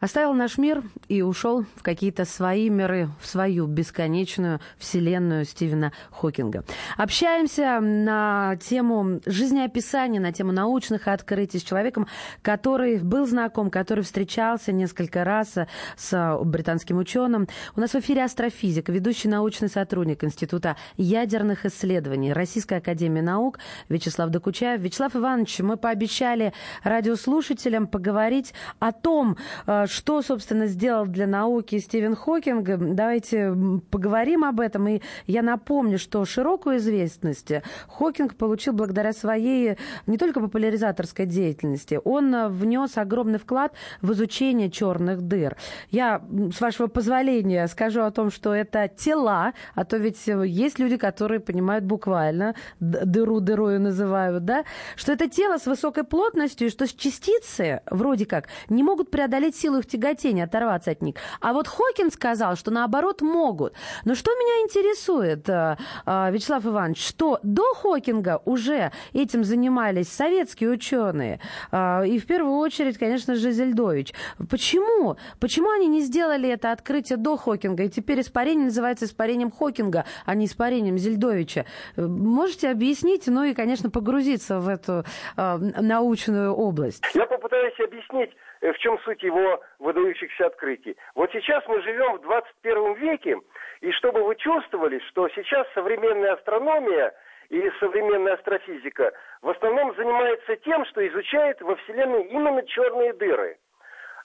Оставил 0.00 0.32
наш 0.32 0.58
мир 0.58 0.84
и 1.08 1.22
ушел 1.22 1.64
в 1.74 1.82
какие-то 1.82 2.24
свои 2.24 2.70
миры, 2.70 3.08
в 3.20 3.26
свою 3.26 3.66
бесконечную 3.66 4.60
вселенную 4.76 5.44
Стивена 5.44 5.90
Хокинга. 6.12 6.62
Общаемся 6.96 7.80
на 7.80 8.54
тему 8.60 9.20
жизнеописания, 9.26 10.20
на 10.20 10.32
тему 10.32 10.52
научных 10.52 11.08
открытий 11.08 11.58
с 11.58 11.64
человеком, 11.64 12.06
который 12.42 12.98
был 12.98 13.26
знаком, 13.26 13.72
который 13.72 14.04
встречался 14.04 14.70
несколько 14.70 15.24
раз 15.24 15.56
с 15.96 16.38
британским 16.44 16.98
ученым. 16.98 17.48
У 17.74 17.80
нас 17.80 17.90
в 17.90 17.96
эфире 17.96 18.22
астрофизик, 18.22 18.90
ведущий 18.90 19.26
научный 19.26 19.68
сотрудник 19.68 20.22
Института 20.22 20.76
ядерных 20.96 21.66
исследований 21.66 22.32
Российской 22.32 22.78
Академии 22.78 23.20
Наук 23.20 23.58
Вячеслав 23.88 24.30
Докучаев. 24.30 24.80
Вячеслав 24.80 25.16
Иванович, 25.16 25.58
мы 25.58 25.76
пообещали 25.76 26.52
радиослушателям 26.84 27.88
поговорить 27.88 28.54
о 28.78 28.92
том, 28.92 29.36
э, 29.66 29.86
что, 29.88 30.22
собственно, 30.22 30.66
сделал 30.66 31.06
для 31.06 31.26
науки 31.26 31.78
Стивен 31.78 32.14
Хокинг? 32.14 32.94
Давайте 32.94 33.54
поговорим 33.90 34.44
об 34.44 34.60
этом. 34.60 34.88
И 34.88 35.00
я 35.26 35.42
напомню, 35.42 35.98
что 35.98 36.24
широкую 36.24 36.76
известность 36.76 37.52
Хокинг 37.88 38.36
получил 38.36 38.72
благодаря 38.72 39.12
своей 39.12 39.76
не 40.06 40.18
только 40.18 40.40
популяризаторской 40.40 41.26
деятельности, 41.26 42.00
он 42.04 42.48
внес 42.48 42.96
огромный 42.96 43.38
вклад 43.38 43.72
в 44.02 44.12
изучение 44.12 44.70
черных 44.70 45.22
дыр. 45.22 45.56
Я, 45.90 46.22
с 46.54 46.60
вашего 46.60 46.86
позволения, 46.86 47.66
скажу 47.66 48.02
о 48.02 48.10
том, 48.10 48.30
что 48.30 48.54
это 48.54 48.88
тела, 48.88 49.52
а 49.74 49.84
то 49.84 49.96
ведь 49.96 50.26
есть 50.26 50.78
люди, 50.78 50.96
которые 50.96 51.40
понимают 51.40 51.84
буквально, 51.84 52.54
дыру 52.80 53.40
дырою 53.40 53.80
называют, 53.80 54.44
да, 54.44 54.64
что 54.96 55.12
это 55.12 55.28
тело 55.28 55.58
с 55.58 55.66
высокой 55.66 56.04
плотностью, 56.04 56.68
и 56.68 56.70
что 56.70 56.86
частицы, 56.86 57.80
вроде 57.90 58.26
как, 58.26 58.48
не 58.68 58.82
могут 58.82 59.10
преодолеть 59.10 59.56
силу 59.56 59.77
их 59.78 59.86
тяготения, 59.86 60.44
оторваться 60.44 60.90
от 60.90 61.02
них. 61.02 61.16
А 61.40 61.52
вот 61.52 61.68
Хокин 61.68 62.10
сказал, 62.10 62.56
что 62.56 62.70
наоборот 62.70 63.22
могут. 63.22 63.74
Но 64.04 64.14
что 64.14 64.30
меня 64.32 64.64
интересует, 64.64 65.48
э, 65.48 65.76
э, 66.06 66.30
Вячеслав 66.30 66.66
Иванович, 66.66 67.06
что 67.06 67.38
до 67.42 67.74
Хокинга 67.74 68.42
уже 68.44 68.92
этим 69.12 69.44
занимались 69.44 70.08
советские 70.08 70.70
ученые, 70.70 71.40
э, 71.70 72.06
и 72.06 72.18
в 72.18 72.26
первую 72.26 72.56
очередь, 72.58 72.98
конечно 72.98 73.34
же, 73.34 73.52
Зельдович. 73.52 74.12
Почему? 74.50 75.16
Почему 75.40 75.70
они 75.70 75.86
не 75.86 76.00
сделали 76.00 76.48
это 76.48 76.72
открытие 76.72 77.16
до 77.16 77.36
Хокинга, 77.36 77.84
и 77.84 77.88
теперь 77.88 78.20
испарение 78.20 78.66
называется 78.66 79.04
испарением 79.04 79.50
Хокинга, 79.50 80.04
а 80.26 80.34
не 80.34 80.46
испарением 80.46 80.98
Зельдовича? 80.98 81.64
Можете 81.96 82.70
объяснить, 82.70 83.26
ну 83.26 83.44
и, 83.44 83.54
конечно, 83.54 83.90
погрузиться 83.90 84.60
в 84.60 84.68
эту 84.68 85.04
научную 85.36 86.52
область? 86.52 87.04
Я 87.14 87.26
попытаюсь 87.26 87.78
объяснить 87.80 88.30
в 88.60 88.78
чем 88.78 88.98
суть 89.00 89.22
его 89.22 89.60
выдающихся 89.78 90.46
открытий. 90.46 90.96
Вот 91.14 91.30
сейчас 91.32 91.66
мы 91.68 91.80
живем 91.82 92.14
в 92.14 92.20
21 92.22 92.94
веке, 92.94 93.38
и 93.80 93.92
чтобы 93.92 94.22
вы 94.22 94.36
чувствовали, 94.36 94.98
что 95.08 95.28
сейчас 95.30 95.66
современная 95.74 96.34
астрономия 96.34 97.14
и 97.48 97.70
современная 97.80 98.34
астрофизика 98.34 99.12
в 99.42 99.50
основном 99.50 99.94
занимается 99.96 100.56
тем, 100.56 100.84
что 100.86 101.06
изучает 101.06 101.60
во 101.62 101.76
Вселенной 101.76 102.24
именно 102.24 102.62
черные 102.66 103.12
дыры. 103.12 103.58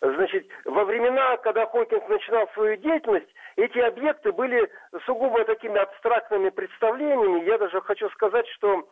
Значит, 0.01 0.45
во 0.65 0.83
времена, 0.83 1.37
когда 1.37 1.65
Хокинг 1.65 2.09
начинал 2.09 2.49
свою 2.49 2.75
деятельность, 2.75 3.33
эти 3.55 3.79
объекты 3.79 4.33
были 4.33 4.69
сугубо 5.05 5.45
такими 5.45 5.77
абстрактными 5.77 6.49
представлениями. 6.49 7.45
Я 7.45 7.57
даже 7.57 7.79
хочу 7.79 8.09
сказать, 8.09 8.45
что 8.49 8.85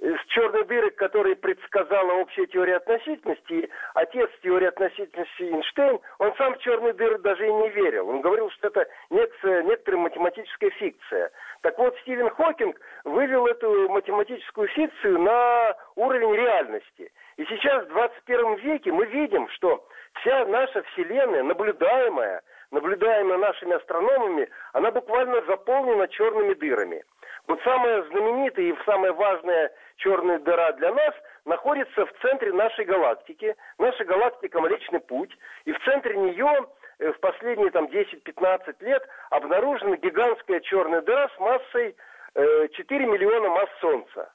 с 0.00 0.26
черной 0.28 0.64
дыры, 0.64 0.90
который 0.92 1.36
предсказала 1.36 2.12
общая 2.14 2.46
теория 2.46 2.76
относительности, 2.76 3.68
отец 3.94 4.30
теории 4.42 4.68
относительности 4.68 5.42
Эйнштейн, 5.42 6.00
он 6.18 6.34
сам 6.36 6.54
в 6.54 6.58
черные 6.58 6.94
дыры 6.94 7.18
даже 7.18 7.46
и 7.46 7.52
не 7.52 7.68
верил. 7.70 8.08
Он 8.08 8.20
говорил, 8.22 8.50
что 8.50 8.68
это 8.68 8.88
некоторая 9.10 10.00
математическая 10.00 10.70
фикция. 10.70 11.30
Так 11.60 11.78
вот, 11.78 11.96
Стивен 12.00 12.30
Хокинг 12.30 12.80
вывел 13.04 13.46
эту 13.46 13.90
математическую 13.90 14.68
фикцию 14.68 15.20
на 15.20 15.76
уровень 15.96 16.34
реальности. 16.34 17.12
И 17.36 17.44
сейчас, 17.44 17.84
в 17.84 17.88
21 17.88 18.54
веке, 18.56 18.92
мы 18.92 19.04
видим, 19.06 19.48
что 19.50 19.86
вся 20.20 20.46
наша 20.46 20.82
Вселенная, 20.92 21.42
наблюдаемая, 21.42 22.42
наблюдаемая 22.70 23.38
нашими 23.38 23.74
астрономами, 23.74 24.48
она 24.72 24.90
буквально 24.90 25.42
заполнена 25.42 26.08
черными 26.08 26.54
дырами. 26.54 27.04
Вот 27.46 27.60
самая 27.62 28.02
знаменитая 28.04 28.66
и 28.66 28.74
самая 28.84 29.12
важная 29.12 29.72
черная 29.96 30.38
дыра 30.40 30.72
для 30.72 30.92
нас 30.92 31.14
находится 31.44 32.06
в 32.06 32.12
центре 32.22 32.52
нашей 32.52 32.84
галактики. 32.84 33.56
Наша 33.78 34.04
галактика 34.04 34.60
Млечный 34.60 35.00
Путь. 35.00 35.36
И 35.64 35.72
в 35.72 35.84
центре 35.84 36.16
нее 36.16 36.66
э, 36.98 37.12
в 37.12 37.20
последние 37.20 37.70
там 37.70 37.86
10-15 37.86 38.76
лет 38.80 39.02
обнаружена 39.30 39.96
гигантская 39.96 40.60
черная 40.60 41.02
дыра 41.02 41.28
с 41.28 41.40
массой 41.40 41.96
4 42.34 43.04
э, 43.04 43.08
миллиона 43.08 43.48
масс 43.48 43.70
Солнца. 43.80 44.32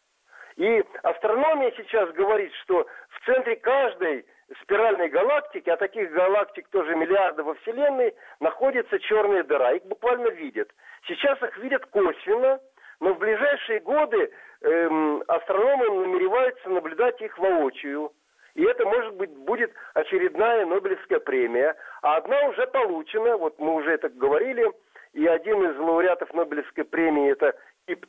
И 0.57 0.83
астрономия 1.03 1.71
сейчас 1.75 2.09
говорит, 2.11 2.53
что 2.63 2.87
в 3.09 3.25
центре 3.25 3.57
каждой 3.57 4.25
спиральной 4.61 5.09
галактики, 5.09 5.69
а 5.69 5.75
таких 5.75 6.11
галактик 6.11 6.67
тоже 6.69 6.95
миллиарды 6.95 7.43
во 7.43 7.55
Вселенной, 7.55 8.15
находится 8.39 8.99
черная 8.99 9.43
дыра. 9.43 9.73
Их 9.73 9.83
буквально 9.83 10.29
видят. 10.29 10.69
Сейчас 11.07 11.41
их 11.41 11.57
видят 11.57 11.85
косвенно– 11.87 12.59
но 12.99 13.13
в 13.13 13.19
ближайшие 13.19 13.79
годы 13.79 14.31
эм, 14.61 15.23
астрономы 15.27 16.07
намереваются 16.07 16.69
наблюдать 16.69 17.21
их 17.21 17.37
воочию. 17.37 18.11
И 18.55 18.63
это, 18.63 18.85
может 18.85 19.15
быть, 19.15 19.31
будет 19.31 19.71
очередная 19.93 20.65
Нобелевская 20.65 21.19
премия. 21.19 21.75
А 22.01 22.17
одна 22.17 22.41
уже 22.47 22.65
получена, 22.67 23.37
вот 23.37 23.59
мы 23.59 23.75
уже 23.75 23.91
это 23.91 24.09
говорили, 24.09 24.71
и 25.13 25.27
один 25.27 25.69
из 25.69 25.77
лауреатов 25.77 26.33
Нобелевской 26.33 26.85
премии 26.85 27.31
это 27.31 27.53
Кип 27.87 28.05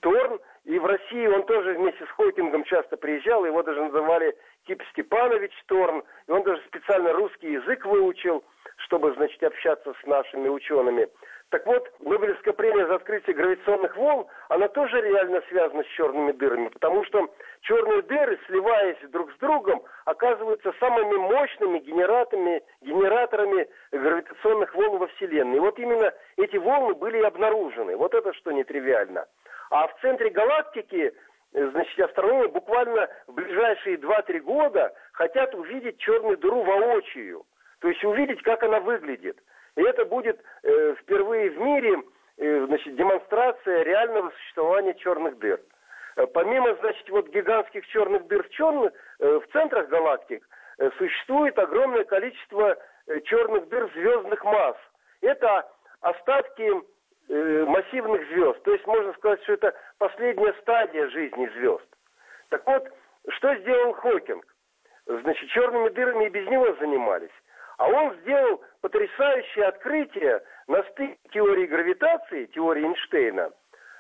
и 0.65 0.79
в 0.79 0.87
России 0.87 1.27
он 1.27 1.45
тоже 1.45 1.75
вместе 1.75 2.05
с 2.05 2.09
Хокингом 2.11 2.65
часто 2.65 2.97
приезжал, 2.97 3.45
его 3.45 3.63
даже 3.63 3.85
называли 3.85 4.37
Кип 4.67 4.83
Степанович 4.91 5.53
Торн, 5.67 6.03
и 6.27 6.31
он 6.31 6.43
даже 6.43 6.61
специально 6.67 7.13
русский 7.13 7.53
язык 7.53 7.85
выучил, 7.85 8.43
чтобы, 8.79 9.13
значит, 9.15 9.43
общаться 9.43 9.95
с 10.03 10.07
нашими 10.07 10.49
учеными. 10.49 11.09
Так 11.51 11.65
вот, 11.65 11.89
Нобелевская 12.01 12.55
премия 12.55 12.87
за 12.87 12.97
открытие 12.97 13.37
гравитационных 13.37 13.97
волн, 13.97 14.27
она 14.49 14.67
тоже 14.67 15.01
реально 15.01 15.41
связана 15.49 15.85
с 15.85 15.87
черными 15.97 16.33
дырами, 16.33 16.69
потому 16.69 17.05
что 17.05 17.33
черные 17.61 18.03
дыры, 18.03 18.39
сливаясь 18.47 18.99
друг 19.11 19.33
с 19.33 19.39
другом, 19.39 19.85
оказываются 20.07 20.73
самыми 20.81 21.17
мощными 21.17 21.79
генераторами, 21.79 22.65
генераторами 22.81 23.69
гравитационных 23.93 24.75
волн 24.75 24.99
во 24.99 25.07
Вселенной. 25.09 25.59
И 25.59 25.61
вот 25.61 25.79
именно 25.79 26.13
эти 26.37 26.57
волны 26.57 26.95
были 26.95 27.23
обнаружены. 27.23 27.97
Вот 27.97 28.13
это 28.15 28.33
что 28.33 28.51
нетривиально. 28.51 29.27
А 29.71 29.87
в 29.87 30.01
центре 30.01 30.31
галактики 30.31 31.15
значит, 31.53 32.01
астрономы 32.01 32.49
буквально 32.49 33.09
в 33.29 33.35
ближайшие 33.35 33.99
2-3 33.99 34.41
года 34.41 34.93
хотят 35.13 35.55
увидеть 35.55 35.99
черную 35.99 36.39
дыру 36.39 36.63
воочию. 36.63 37.45
То 37.81 37.89
есть 37.89 38.03
увидеть, 38.05 38.43
как 38.43 38.65
она 38.65 38.81
выглядит. 38.81 39.39
И 39.77 39.83
это 39.83 40.05
будет 40.05 40.41
э, 40.63 40.95
впервые 41.01 41.51
в 41.51 41.59
мире 41.59 42.03
э, 42.39 42.67
значит, 42.67 42.97
демонстрация 42.97 43.83
реального 43.83 44.31
существования 44.31 44.95
черных 44.95 45.39
дыр. 45.39 45.61
Э, 46.17 46.27
помимо, 46.27 46.75
значит, 46.77 47.09
вот 47.11 47.29
гигантских 47.29 47.87
черных 47.89 48.27
дыр 48.27 48.43
в, 48.43 48.51
черных, 48.51 48.93
э, 49.21 49.41
в 49.41 49.53
центрах 49.53 49.89
галактик, 49.89 50.47
э, 50.79 50.91
существует 50.99 51.59
огромное 51.59 52.05
количество 52.05 52.77
э, 53.07 53.21
черных 53.23 53.69
дыр 53.69 53.91
звездных 53.93 54.43
масс. 54.45 54.77
Это 55.21 55.71
остатки 56.01 56.73
э, 57.29 57.65
массивных 57.67 58.27
звезд. 58.29 58.63
То 58.63 58.73
есть 58.73 58.87
можно 58.87 59.13
сказать, 59.15 59.43
что 59.43 59.53
это 59.53 59.75
последняя 59.99 60.55
стадия 60.63 61.09
жизни 61.09 61.51
звезд. 61.57 61.87
Так 62.49 62.67
вот, 62.67 62.89
что 63.29 63.55
сделал 63.57 63.93
Хокинг? 63.93 64.45
значит, 65.07 65.49
черными 65.51 65.89
дырами 65.91 66.27
и 66.27 66.31
без 66.31 66.47
него 66.49 66.75
занимались. 66.81 67.31
А 67.79 67.89
он 67.89 68.15
сделал 68.23 68.63
потрясающее 68.81 69.67
открытие 69.67 70.43
на 70.67 70.83
стыке 70.85 71.19
теории 71.33 71.67
гравитации, 71.67 72.47
теории 72.47 72.85
Эйнштейна, 72.85 73.51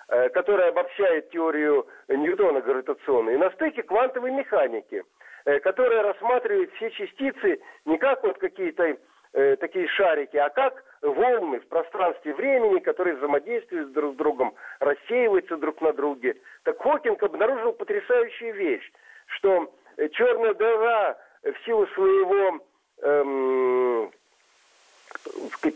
э, 0.09 0.29
которая 0.31 0.71
обобщает 0.71 1.31
теорию 1.31 1.87
Ньютона 2.09 2.61
гравитационной, 2.61 3.35
и 3.35 3.39
на 3.39 3.51
стыке 3.51 3.83
квантовой 3.83 4.31
механики, 4.31 5.05
э, 5.45 5.61
которая 5.61 6.03
рассматривает 6.03 6.73
все 6.75 6.91
частицы 6.91 7.61
не 7.85 7.99
как 7.99 8.23
вот 8.23 8.39
какие-то 8.39 8.97
э, 9.35 9.57
такие 9.57 9.89
шарики, 9.89 10.39
а 10.39 10.49
как 10.49 10.83
волны 11.03 11.61
в 11.61 11.69
пространстве 11.69 12.33
времени, 12.35 12.79
которые 12.79 13.17
взаимодействуют 13.17 13.93
друг 13.93 14.15
с 14.15 14.17
другом, 14.17 14.55
рассеиваются 14.81 15.59
друг 15.59 15.83
на 15.83 15.93
друге. 15.93 16.37
Так 16.65 16.81
Хокинг 16.81 17.23
обнаружил 17.23 17.75
потрясающую 17.75 18.55
вещь, 18.55 18.91
что 19.27 19.75
черная 20.13 20.55
дыра 20.55 21.19
в 21.43 21.65
силу 21.65 21.87
своего 21.89 22.61
эм, 23.03 24.11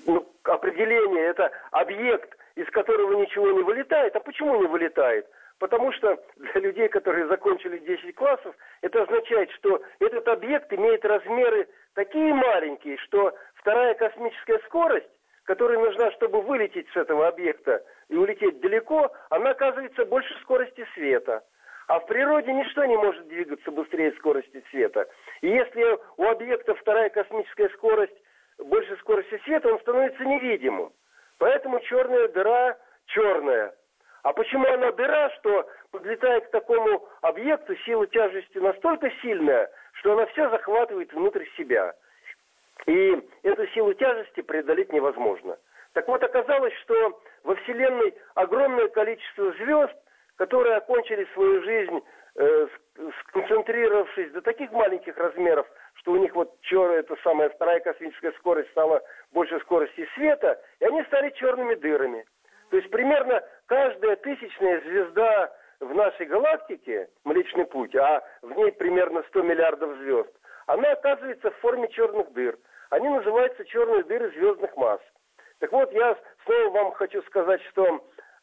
ну, 0.07 0.27
определения, 0.45 1.27
это 1.27 1.51
объект, 1.71 2.37
из 2.55 2.69
которого 2.71 3.21
ничего 3.21 3.51
не 3.53 3.63
вылетает. 3.63 4.15
А 4.17 4.21
почему 4.21 4.61
не 4.61 4.67
вылетает? 4.67 5.27
Потому 5.59 5.93
что 5.93 6.19
для 6.37 6.61
людей, 6.61 6.89
которые 6.89 7.27
закончили 7.27 7.79
10 7.79 8.15
классов, 8.15 8.55
это 8.81 9.03
означает, 9.03 9.51
что 9.53 9.83
этот 9.99 10.27
объект 10.29 10.73
имеет 10.73 11.05
размеры 11.05 11.69
такие 11.95 12.33
маленькие, 12.33 12.97
что 12.99 13.35
вторая 13.57 13.95
космическая 13.95 14.59
скорость, 14.61 15.11
которая 15.45 15.79
нужна, 15.79 16.11
чтобы 16.13 16.41
вылететь 16.41 16.89
с 16.93 16.97
этого 16.97 17.29
объекта 17.29 17.85
и 18.09 18.17
улететь 18.17 18.61
далеко, 18.61 19.13
она 19.29 19.51
оказывается 19.51 20.07
больше 20.07 20.35
скорости 20.41 20.87
света. 20.95 21.43
А 21.91 21.99
в 21.99 22.07
природе 22.07 22.53
ничто 22.53 22.85
не 22.85 22.97
может 22.97 23.27
двигаться 23.27 23.69
быстрее 23.73 24.13
скорости 24.13 24.63
света. 24.71 25.09
И 25.41 25.49
если 25.49 25.99
у 26.19 26.25
объекта 26.25 26.77
вторая 26.77 27.09
космическая 27.09 27.69
скорость 27.71 28.15
больше 28.59 28.97
скорости 28.99 29.41
света, 29.43 29.73
он 29.73 29.81
становится 29.81 30.25
невидимым. 30.25 30.93
Поэтому 31.39 31.81
черная 31.81 32.29
дыра 32.29 32.79
черная. 33.07 33.75
А 34.23 34.33
почему 34.33 34.69
она 34.69 34.93
дыра, 34.93 35.31
что 35.31 35.69
подлетая 35.91 36.43
к 36.43 36.51
такому 36.53 37.09
объекту, 37.23 37.75
сила 37.79 38.07
тяжести 38.07 38.59
настолько 38.59 39.11
сильная, 39.21 39.69
что 39.95 40.13
она 40.13 40.27
все 40.27 40.49
захватывает 40.49 41.13
внутрь 41.13 41.45
себя. 41.57 41.93
И 42.87 43.21
эту 43.43 43.67
силу 43.67 43.95
тяжести 43.95 44.43
преодолеть 44.43 44.93
невозможно. 44.93 45.59
Так 45.95 46.07
вот, 46.07 46.23
оказалось, 46.23 46.75
что 46.85 47.21
во 47.43 47.57
Вселенной 47.57 48.15
огромное 48.37 48.87
количество 48.87 49.51
звезд– 49.55 49.97
которые 50.41 50.77
окончили 50.77 51.29
свою 51.35 51.63
жизнь, 51.63 52.03
э, 52.37 52.67
сконцентрировавшись 53.29 54.33
до 54.33 54.41
таких 54.41 54.73
маленьких 54.73 55.15
размеров, 55.19 55.67
что 55.97 56.13
у 56.13 56.17
них 56.17 56.35
вот 56.35 56.59
чер, 56.63 56.93
эта 56.93 57.15
самая 57.23 57.51
вторая 57.51 57.81
космическая 57.81 58.33
скорость 58.39 58.71
стала 58.71 59.03
больше 59.33 59.61
скорости 59.61 60.09
света, 60.15 60.59
и 60.79 60.87
они 60.87 61.03
стали 61.05 61.29
черными 61.33 61.75
дырами. 61.75 62.25
То 62.71 62.79
есть 62.79 62.89
примерно 62.91 63.43
каждая 63.67 64.17
тысячная 64.17 64.81
звезда 64.81 65.53
в 65.81 65.95
нашей 65.95 66.25
галактике, 66.25 67.11
Млечный 67.25 67.67
Путь, 67.67 67.95
а 67.95 68.23
в 68.41 68.51
ней 68.53 68.73
примерно 68.73 69.23
100 69.29 69.43
миллиардов 69.43 69.95
звезд, 69.99 70.33
она 70.69 70.93
оказывается 70.93 71.51
в 71.51 71.57
форме 71.59 71.87
черных 71.89 72.33
дыр. 72.33 72.57
Они 72.89 73.11
называются 73.11 73.63
черные 73.67 74.05
дыры 74.05 74.31
звездных 74.31 74.75
масс. 74.79 75.03
Так 75.59 75.71
вот, 75.73 75.93
я 75.93 76.17
снова 76.47 76.71
вам 76.71 76.93
хочу 76.93 77.21
сказать, 77.25 77.61
что 77.65 78.01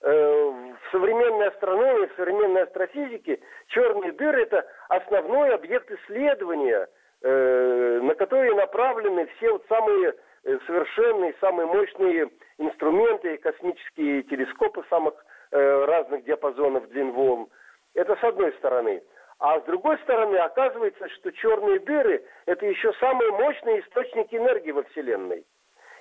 в 0.08 0.92
современной 0.92 1.48
астрономии, 1.50 2.08
в 2.08 2.16
современной 2.16 2.64
астрофизике 2.64 3.40
черные 3.68 4.14
дыры– 4.14 4.42
это 4.44 4.66
основной 4.88 5.54
объект 5.54 5.92
исследования, 5.92 6.88
э, 7.24 8.00
на 8.02 8.16
который 8.16 8.56
направлены 8.56 9.28
все 9.38 9.52
вот 9.52 9.66
самые 9.68 10.14
э, 10.46 10.58
совершенные, 10.66 11.36
самые 11.42 11.66
мощные 11.66 12.30
инструменты, 12.58 13.38
космические 13.38 14.24
телескопы 14.24 14.84
самых 14.90 15.14
разных 15.50 16.26
диапазонов 16.26 16.90
длин 16.90 17.14
волн. 17.14 17.48
Это 17.94 18.18
с 18.18 18.24
одной 18.26 18.52
стороны. 18.54 19.02
А 19.40 19.62
с 19.62 19.64
другой 19.64 19.98
стороны, 20.00 20.36
оказывается, 20.36 21.08
что 21.08 21.32
черные 21.32 21.80
дыры– 21.80 22.22
это 22.48 22.66
еще 22.66 22.92
самые 23.00 23.32
мощные 23.32 23.80
источники 23.80 24.36
энергии 24.36 24.72
во 24.72 24.84
Вселенной. 24.84 25.46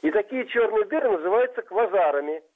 И 0.02 0.10
такие 0.10 0.46
черные 0.46 0.84
дыры 0.86 1.10
называются 1.10 1.62
квазарами– 1.62 2.42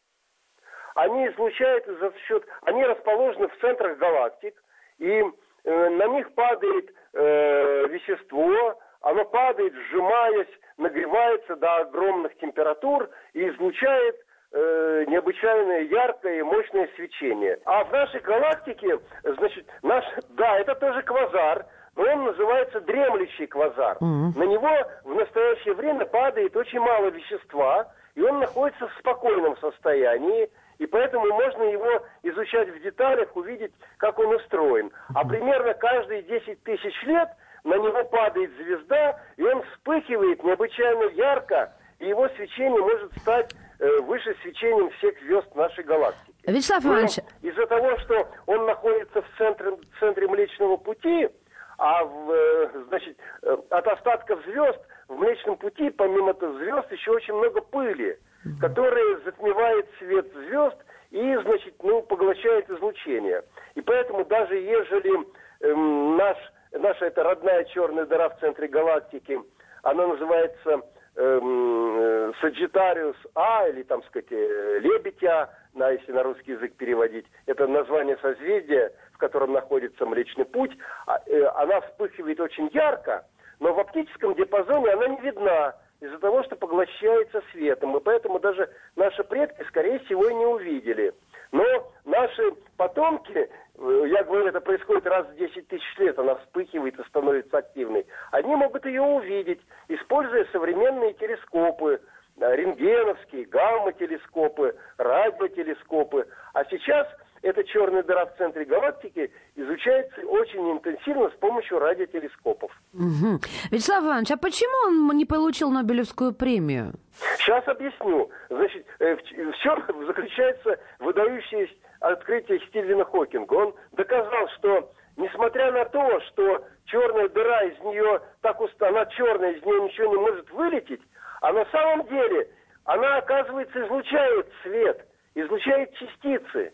они 1.00 1.28
излучают 1.28 1.86
за 1.86 2.12
счет, 2.26 2.44
они 2.62 2.84
расположены 2.84 3.48
в 3.48 3.58
центрах 3.60 3.96
галактик, 3.98 4.54
и 4.98 5.24
э, 5.64 5.88
на 5.88 6.06
них 6.08 6.32
падает 6.34 6.90
э, 7.14 7.86
вещество, 7.88 8.78
оно 9.00 9.24
падает, 9.24 9.72
сжимаясь, 9.72 10.48
нагревается 10.76 11.56
до 11.56 11.76
огромных 11.76 12.36
температур 12.36 13.08
и 13.32 13.48
излучает 13.48 14.16
э, 14.52 15.04
необычайное 15.08 15.82
яркое 15.82 16.40
и 16.40 16.42
мощное 16.42 16.88
свечение. 16.96 17.58
А 17.64 17.84
в 17.84 17.92
нашей 17.92 18.20
галактике, 18.20 18.98
значит, 19.24 19.66
наш, 19.82 20.04
да, 20.30 20.58
это 20.58 20.74
тоже 20.74 21.02
квазар, 21.02 21.64
но 21.96 22.02
он 22.02 22.24
называется 22.24 22.80
дремлющий 22.82 23.46
квазар. 23.46 23.96
Mm-hmm. 23.96 24.36
На 24.36 24.42
него 24.42 24.70
в 25.04 25.14
настоящее 25.14 25.74
время 25.74 26.04
падает 26.04 26.54
очень 26.56 26.80
мало 26.80 27.06
вещества, 27.06 27.90
и 28.14 28.22
он 28.22 28.40
находится 28.40 28.86
в 28.86 28.92
спокойном 28.98 29.56
состоянии, 29.58 30.50
и 30.80 30.86
поэтому 30.86 31.26
можно 31.26 31.62
его 31.64 32.02
изучать 32.22 32.70
в 32.70 32.82
деталях, 32.82 33.36
увидеть, 33.36 33.72
как 33.98 34.18
он 34.18 34.34
устроен. 34.34 34.90
А 35.14 35.26
примерно 35.26 35.74
каждые 35.74 36.22
10 36.22 36.62
тысяч 36.62 37.02
лет 37.02 37.28
на 37.64 37.74
него 37.74 38.02
падает 38.04 38.50
звезда, 38.56 39.20
и 39.36 39.42
он 39.42 39.62
вспыхивает 39.64 40.42
необычайно 40.42 41.10
ярко, 41.10 41.70
и 41.98 42.08
его 42.08 42.26
свечение 42.30 42.80
может 42.80 43.12
стать 43.18 43.54
э, 43.78 44.00
выше 44.00 44.34
свечением 44.40 44.88
всех 44.92 45.20
звезд 45.20 45.54
нашей 45.54 45.84
галактики. 45.84 46.32
Вячеслав 46.46 46.82
Иванович... 46.82 47.18
Из-за 47.42 47.66
того, 47.66 47.98
что 47.98 48.28
он 48.46 48.64
находится 48.64 49.20
в 49.20 49.26
центре, 49.36 49.72
в 49.72 50.00
центре 50.00 50.26
Млечного 50.28 50.78
Пути, 50.78 51.28
а 51.76 52.04
в, 52.04 52.30
э, 52.30 52.70
значит, 52.88 53.18
э, 53.42 53.54
от 53.68 53.86
остатков 53.86 54.42
звезд 54.46 54.80
в 55.08 55.14
Млечном 55.14 55.58
Пути, 55.58 55.90
помимо 55.90 56.32
звезд, 56.32 56.90
еще 56.90 57.10
очень 57.10 57.34
много 57.34 57.60
пыли 57.60 58.18
который 58.60 59.22
затмевает 59.24 59.86
свет 59.98 60.26
звезд 60.32 60.76
и, 61.10 61.36
значит, 61.42 61.74
ну, 61.82 62.02
поглощает 62.02 62.70
излучение. 62.70 63.42
И 63.74 63.80
поэтому 63.80 64.24
даже 64.24 64.56
ежели 64.56 65.26
эм, 65.60 66.16
наш, 66.16 66.36
наша 66.72 67.06
эта 67.06 67.22
родная 67.22 67.64
черная 67.64 68.06
дыра 68.06 68.28
в 68.30 68.38
центре 68.40 68.68
галактики, 68.68 69.40
она 69.82 70.06
называется 70.06 70.82
эм, 71.16 72.32
Sagittarius 72.40 73.16
A, 73.34 73.68
или 73.68 73.82
там, 73.82 74.02
сказать, 74.04 74.30
э, 74.30 74.78
Лебедь 74.80 75.22
А, 75.24 75.50
на, 75.74 75.90
если 75.90 76.12
на 76.12 76.22
русский 76.22 76.52
язык 76.52 76.74
переводить, 76.76 77.26
это 77.46 77.66
название 77.66 78.16
созвездия, 78.18 78.92
в 79.12 79.18
котором 79.18 79.52
находится 79.52 80.06
Млечный 80.06 80.44
Путь, 80.44 80.72
а, 81.06 81.20
э, 81.26 81.44
она 81.56 81.80
вспыхивает 81.82 82.40
очень 82.40 82.70
ярко, 82.72 83.26
но 83.58 83.74
в 83.74 83.80
оптическом 83.80 84.34
диапазоне 84.34 84.92
она 84.92 85.08
не 85.08 85.20
видна 85.20 85.74
из-за 86.00 86.18
того, 86.18 86.42
что 86.44 86.56
поглощается 86.56 87.42
светом. 87.52 87.96
И 87.96 88.00
поэтому 88.00 88.38
даже 88.38 88.68
наши 88.96 89.22
предки, 89.24 89.62
скорее 89.68 89.98
всего, 90.00 90.28
и 90.28 90.34
не 90.34 90.46
увидели. 90.46 91.14
Но 91.52 91.64
наши 92.04 92.52
потомки, 92.76 93.36
э, 93.36 94.04
я 94.08 94.24
говорю, 94.24 94.46
это 94.46 94.60
происходит 94.60 95.06
раз 95.06 95.26
в 95.26 95.36
10 95.36 95.68
тысяч 95.68 95.98
лет, 95.98 96.18
она 96.18 96.36
вспыхивает 96.36 96.98
и 96.98 97.08
становится 97.08 97.58
активной, 97.58 98.06
они 98.30 98.54
могут 98.54 98.86
ее 98.86 99.02
увидеть, 99.02 99.60
используя 99.88 100.46
современные 100.52 101.12
телескопы, 101.14 102.00
э, 102.38 102.56
рентгеновские, 102.56 103.46
гамма-телескопы, 103.46 104.76
радиотелескопы. 104.96 106.28
А 106.54 106.64
сейчас 106.66 107.08
эта 107.42 107.64
черная 107.64 108.02
дыра 108.02 108.26
в 108.26 108.36
центре 108.36 108.64
галактики 108.64 109.30
изучается 109.56 110.20
очень 110.22 110.72
интенсивно 110.72 111.30
с 111.30 111.34
помощью 111.34 111.78
радиотелескопов. 111.78 112.70
Угу. 112.92 113.40
Вячеслав 113.70 114.04
Иванович, 114.04 114.30
а 114.32 114.36
почему 114.36 114.86
он 114.86 115.16
не 115.16 115.24
получил 115.24 115.70
Нобелевскую 115.70 116.32
премию? 116.34 116.92
Сейчас 117.38 117.66
объясню. 117.66 118.30
Значит, 118.48 118.86
э, 118.98 119.16
в 119.16 119.56
чем 119.62 120.06
заключается 120.06 120.78
выдающееся 120.98 121.74
открытие 122.00 122.60
Стивена 122.68 123.04
Хокинга? 123.04 123.54
Он 123.54 123.74
доказал, 123.92 124.48
что 124.58 124.92
несмотря 125.16 125.72
на 125.72 125.84
то, 125.86 126.20
что 126.28 126.64
черная 126.86 127.28
дыра 127.28 127.62
из 127.64 127.78
нее 127.80 128.20
так 128.42 128.60
уста, 128.60 128.88
она 128.88 129.06
черная, 129.06 129.52
из 129.52 129.64
нее 129.64 129.82
ничего 129.82 130.14
не 130.14 130.20
может 130.20 130.50
вылететь, 130.50 131.00
а 131.40 131.52
на 131.52 131.64
самом 131.66 132.06
деле 132.08 132.50
она, 132.84 133.18
оказывается, 133.18 133.84
излучает 133.86 134.46
свет, 134.62 135.06
излучает 135.34 135.92
частицы. 135.94 136.72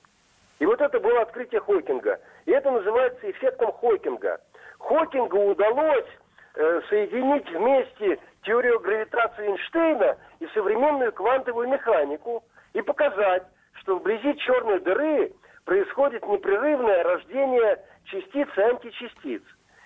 И 0.58 0.66
вот 0.66 0.80
это 0.80 0.98
было 1.00 1.22
открытие 1.22 1.60
Хокинга. 1.60 2.20
И 2.46 2.50
это 2.50 2.70
называется 2.70 3.30
эффектом 3.30 3.72
Хокинга. 3.72 4.40
Хокингу 4.78 5.38
удалось 5.50 6.06
э, 6.54 6.80
соединить 6.88 7.48
вместе 7.50 8.18
теорию 8.42 8.80
гравитации 8.80 9.48
Эйнштейна 9.48 10.16
и 10.40 10.46
современную 10.54 11.12
квантовую 11.12 11.68
механику 11.68 12.44
и 12.72 12.80
показать, 12.80 13.42
что 13.74 13.96
вблизи 13.96 14.36
черной 14.38 14.80
дыры 14.80 15.32
происходит 15.64 16.26
непрерывное 16.26 17.02
рождение 17.02 17.78
частиц 18.04 18.48
и 18.56 18.60
античастиц. 18.60 19.42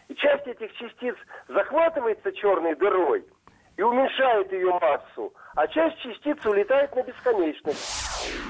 И 0.08 0.14
часть 0.14 0.46
этих 0.46 0.72
частиц 0.74 1.16
захватывается 1.48 2.32
черной 2.32 2.74
дырой 2.74 3.24
и 3.76 3.82
уменьшает 3.82 4.52
ее 4.52 4.78
массу, 4.80 5.32
а 5.54 5.66
часть 5.68 5.98
частиц 6.00 6.44
улетает 6.44 6.94
на 6.94 7.02
бесконечность. 7.02 8.49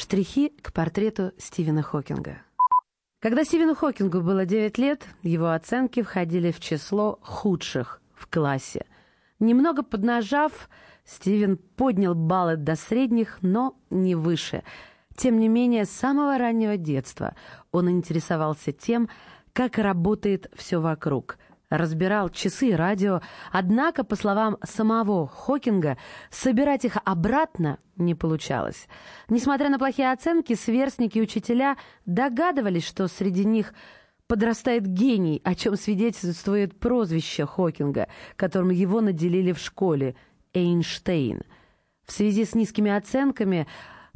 Штрихи 0.00 0.48
к 0.62 0.72
портрету 0.72 1.32
Стивена 1.36 1.82
Хокинга. 1.82 2.38
Когда 3.20 3.44
Стивену 3.44 3.74
Хокингу 3.74 4.22
было 4.22 4.46
9 4.46 4.78
лет, 4.78 5.04
его 5.22 5.50
оценки 5.50 6.00
входили 6.00 6.52
в 6.52 6.58
число 6.58 7.18
худших 7.20 8.00
в 8.14 8.26
классе. 8.26 8.86
Немного 9.40 9.82
поднажав, 9.82 10.70
Стивен 11.04 11.58
поднял 11.58 12.14
баллы 12.14 12.56
до 12.56 12.76
средних, 12.76 13.42
но 13.42 13.76
не 13.90 14.14
выше. 14.14 14.62
Тем 15.16 15.38
не 15.38 15.48
менее, 15.48 15.84
с 15.84 15.90
самого 15.90 16.38
раннего 16.38 16.78
детства 16.78 17.34
он 17.70 17.90
интересовался 17.90 18.72
тем, 18.72 19.10
как 19.52 19.76
работает 19.76 20.50
все 20.56 20.80
вокруг– 20.80 21.36
разбирал 21.70 22.28
часы 22.28 22.70
и 22.70 22.74
радио, 22.74 23.22
однако, 23.52 24.04
по 24.04 24.16
словам 24.16 24.58
самого 24.64 25.26
Хокинга, 25.26 25.96
собирать 26.30 26.84
их 26.84 26.98
обратно 27.04 27.78
не 27.96 28.14
получалось. 28.14 28.88
Несмотря 29.28 29.70
на 29.70 29.78
плохие 29.78 30.12
оценки, 30.12 30.54
сверстники 30.54 31.18
и 31.18 31.22
учителя 31.22 31.76
догадывались, 32.06 32.86
что 32.86 33.06
среди 33.08 33.44
них 33.44 33.72
подрастает 34.26 34.86
гений, 34.86 35.40
о 35.44 35.54
чем 35.54 35.76
свидетельствует 35.76 36.78
прозвище 36.78 37.46
Хокинга, 37.46 38.08
которым 38.36 38.70
его 38.70 39.00
наделили 39.00 39.52
в 39.52 39.58
школе– 39.58 40.16
Эйнштейн. 40.54 41.42
В 42.04 42.12
связи 42.12 42.44
с 42.44 42.56
низкими 42.56 42.90
оценками 42.90 43.68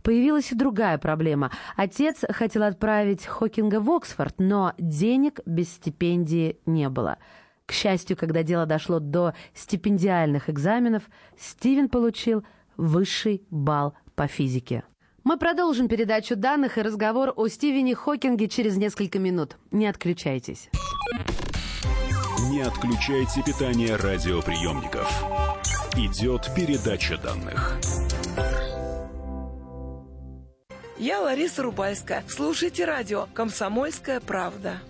появилась 0.02 0.50
и 0.50 0.56
другая 0.56 0.98
проблема. 0.98 1.52
Отец 1.76 2.24
хотел 2.28 2.64
отправить 2.64 3.24
Хокинга 3.24 3.80
в 3.80 3.88
Оксфорд, 3.90 4.34
но 4.38 4.74
денег 4.78 5.40
без 5.46 5.72
стипендии 5.72 6.58
не 6.66 6.88
было– 6.88 7.18
к 7.66 7.72
счастью, 7.72 8.16
когда 8.16 8.42
дело 8.42 8.66
дошло 8.66 8.98
до 8.98 9.34
стипендиальных 9.54 10.50
экзаменов, 10.50 11.04
Стивен 11.38 11.88
получил 11.88 12.44
высший 12.76 13.42
балл 13.50 13.94
по 14.14 14.26
физике. 14.26 14.84
Мы 15.24 15.38
продолжим 15.38 15.88
передачу 15.88 16.36
данных 16.36 16.76
и 16.76 16.82
разговор 16.82 17.32
о 17.34 17.48
Стивене 17.48 17.94
Хокинге 17.94 18.46
через 18.46 18.76
несколько 18.76 19.18
минут. 19.18 19.56
Не 19.70 19.86
отключайтесь. 19.86 20.68
Не 22.50 22.60
отключайте 22.60 23.42
питание 23.42 23.96
радиоприемников. 23.96 25.10
Идет 25.96 26.50
передача 26.54 27.16
данных. 27.16 27.78
Я 30.98 31.20
Лариса 31.22 31.62
Рубальская. 31.62 32.22
Слушайте 32.28 32.84
радио 32.84 33.26
«Комсомольская 33.32 34.20
правда». 34.20 34.80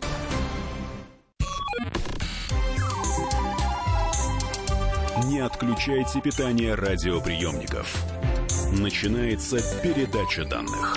Не 5.35 5.41
отключайте 5.41 6.21
питание 6.21 6.77
радиоприемников. 6.77 8.05
Начинается 8.81 9.57
передача 9.83 10.45
данных. 10.45 10.97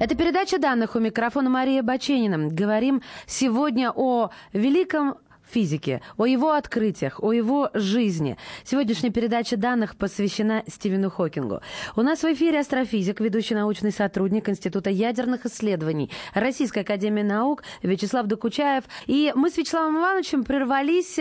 Это 0.00 0.16
передача 0.16 0.58
данных 0.58 0.96
у 0.96 0.98
микрофона 0.98 1.48
Мария 1.48 1.84
Баченина. 1.84 2.48
Говорим 2.48 3.00
сегодня 3.28 3.92
о 3.94 4.30
великом 4.52 5.14
физике, 5.54 6.00
о 6.18 6.26
его 6.26 6.50
открытиях, 6.50 7.22
о 7.22 7.32
его 7.32 7.70
жизни. 7.74 8.36
Сегодняшняя 8.64 9.10
передача 9.10 9.56
данных 9.56 9.96
посвящена 9.96 10.64
Стивену 10.66 11.10
Хокингу. 11.10 11.60
У 11.96 12.02
нас 12.02 12.24
в 12.24 12.32
эфире 12.32 12.58
астрофизик, 12.58 13.20
ведущий 13.20 13.54
научный 13.54 13.92
сотрудник 13.92 14.48
Института 14.48 14.90
ядерных 14.90 15.46
исследований 15.46 16.10
Российской 16.34 16.80
Академии 16.80 17.22
Наук 17.22 17.62
Вячеслав 17.82 18.26
Докучаев. 18.26 18.82
И 19.06 19.32
мы 19.36 19.48
с 19.48 19.56
Вячеславом 19.56 19.98
Ивановичем 19.98 20.42
прервались 20.42 21.20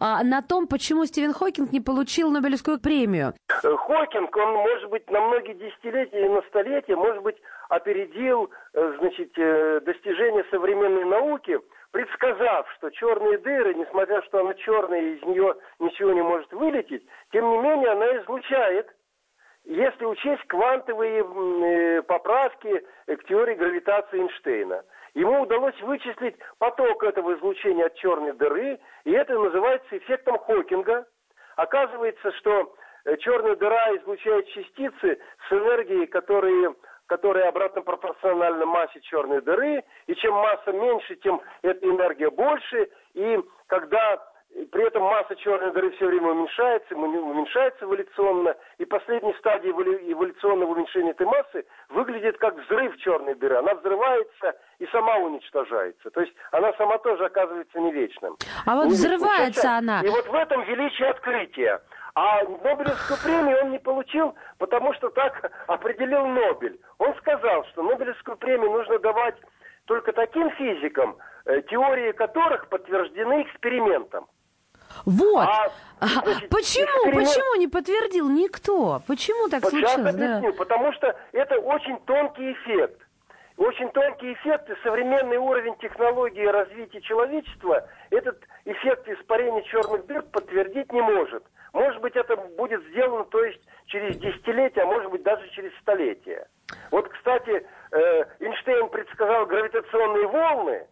а, 0.00 0.24
на 0.24 0.40
том, 0.40 0.66
почему 0.66 1.04
Стивен 1.04 1.34
Хокинг 1.34 1.70
не 1.70 1.80
получил 1.80 2.30
Нобелевскую 2.30 2.80
премию. 2.80 3.34
Хокинг, 3.48 4.34
он, 4.34 4.54
может 4.54 4.88
быть, 4.88 5.10
на 5.10 5.20
многие 5.20 5.54
десятилетия 5.54 6.24
и 6.24 6.28
на 6.30 6.40
столетия, 6.48 6.96
может 6.96 7.22
быть, 7.22 7.36
опередил, 7.68 8.50
э, 8.72 8.96
значит, 8.98 9.30
э, 9.36 9.80
достижения 9.84 10.44
современной 10.50 11.04
науки– 11.04 11.58
предсказав, 11.94 12.66
что 12.72 12.90
черные 12.90 13.38
дыры, 13.38 13.72
несмотря 13.74 14.20
что 14.22 14.40
она 14.40 14.52
черная 14.54 15.00
и 15.00 15.14
из 15.14 15.22
нее 15.22 15.54
ничего 15.78 16.12
не 16.12 16.22
может 16.22 16.52
вылететь, 16.52 17.06
тем 17.30 17.48
не 17.48 17.58
менее 17.58 17.90
она 17.90 18.16
излучает, 18.18 18.88
если 19.62 20.04
учесть 20.04 20.42
квантовые 20.48 21.22
э, 21.22 22.02
поправки 22.02 22.84
к 23.06 23.24
теории 23.28 23.54
гравитации 23.54 24.18
Эйнштейна. 24.18 24.82
Ему 25.14 25.42
удалось 25.42 25.80
вычислить 25.82 26.34
поток 26.58 27.04
этого 27.04 27.36
излучения 27.36 27.86
от 27.86 27.94
черной 27.94 28.32
дыры, 28.32 28.80
и 29.04 29.12
это 29.12 29.38
называется 29.38 29.96
эффектом 29.96 30.36
Хокинга. 30.38 31.06
Оказывается, 31.54 32.32
что 32.32 32.74
э, 33.04 33.16
черная 33.18 33.54
дыра 33.54 33.96
излучает 33.98 34.48
частицы 34.48 35.20
с 35.48 35.52
энергией, 35.52 36.06
которые 36.06 36.74
которая 37.06 37.48
обратно 37.48 37.82
пропорциональна 37.82 38.66
массе 38.66 39.00
черной 39.02 39.42
дыры, 39.42 39.84
и 40.06 40.14
чем 40.16 40.34
масса 40.34 40.72
меньше, 40.72 41.16
тем 41.16 41.40
эта 41.62 41.86
энергия 41.86 42.30
больше, 42.30 42.88
и 43.14 43.40
когда 43.66 44.22
при 44.70 44.86
этом 44.86 45.02
масса 45.02 45.34
черной 45.36 45.72
дыры 45.72 45.90
все 45.92 46.06
время 46.06 46.30
уменьшается, 46.30 46.94
уменьшается 46.94 47.84
эволюционно, 47.84 48.54
и 48.78 48.84
последняя 48.84 49.34
стадия 49.34 49.72
эволюционного 49.72 50.70
уменьшения 50.70 51.10
этой 51.10 51.26
массы 51.26 51.64
выглядит 51.88 52.38
как 52.38 52.56
взрыв 52.56 52.96
черной 52.98 53.34
дыры. 53.34 53.56
Она 53.56 53.74
взрывается 53.74 54.56
и 54.78 54.86
сама 54.86 55.16
уничтожается. 55.16 56.10
То 56.10 56.20
есть 56.20 56.32
она 56.52 56.72
сама 56.74 56.98
тоже 56.98 57.24
оказывается 57.24 57.80
не 57.80 57.92
вечным. 57.92 58.36
А 58.64 58.76
вот 58.76 58.86
не 58.86 58.90
взрывается 58.92 59.72
она. 59.72 60.02
И 60.02 60.08
вот 60.08 60.26
в 60.26 60.34
этом 60.34 60.62
величие 60.62 61.08
открытия. 61.08 61.80
А 62.14 62.44
Нобелевскую 62.44 63.18
премию 63.24 63.58
он 63.64 63.70
не 63.72 63.78
получил, 63.78 64.34
потому 64.58 64.94
что 64.94 65.08
так 65.10 65.50
определил 65.66 66.26
Нобель. 66.26 66.78
Он 66.98 67.12
сказал, 67.16 67.64
что 67.72 67.82
Нобелевскую 67.82 68.36
премию 68.36 68.70
нужно 68.70 69.00
давать 69.00 69.34
только 69.86 70.12
таким 70.12 70.50
физикам, 70.52 71.16
э, 71.44 71.62
теории 71.62 72.12
которых 72.12 72.68
подтверждены 72.68 73.42
экспериментом. 73.42 74.28
Вот. 75.04 75.48
А, 75.48 75.66
а 75.98 76.06
значит, 76.06 76.48
почему? 76.50 76.86
Эксперимент... 76.86 77.28
Почему 77.28 77.54
не 77.56 77.66
подтвердил 77.66 78.30
никто? 78.30 79.02
Почему 79.08 79.48
так 79.48 79.64
Сейчас 79.64 79.92
случилось? 79.92 80.14
Объясню. 80.14 80.52
Да? 80.52 80.58
Потому 80.58 80.92
что 80.92 81.16
это 81.32 81.56
очень 81.56 81.98
тонкий 82.04 82.52
эффект. 82.52 83.00
Очень 83.56 83.90
тонкий 83.90 84.32
эффект 84.34 84.70
и 84.70 84.74
современный 84.84 85.36
уровень 85.36 85.76
технологии 85.78 86.44
развития 86.46 87.00
человечества 87.02 87.88
этот 88.10 88.38
эффект 88.64 89.08
испарения 89.08 89.62
черных 89.62 90.06
дыр 90.06 90.22
подтвердить 90.22 90.92
не 90.92 91.00
может. 91.00 91.44
Может 91.74 92.00
быть, 92.00 92.14
это 92.14 92.36
будет 92.36 92.80
сделано, 92.84 93.24
то 93.24 93.44
есть 93.44 93.60
через 93.86 94.16
десятилетия, 94.16 94.82
а 94.82 94.86
может 94.86 95.10
быть 95.10 95.24
даже 95.24 95.46
через 95.50 95.76
столетия. 95.80 96.46
Вот, 96.92 97.08
кстати, 97.08 97.66
э, 97.90 98.24
Эйнштейн 98.38 98.88
предсказал 98.90 99.44
гравитационные 99.46 100.28
волны, 100.28 100.86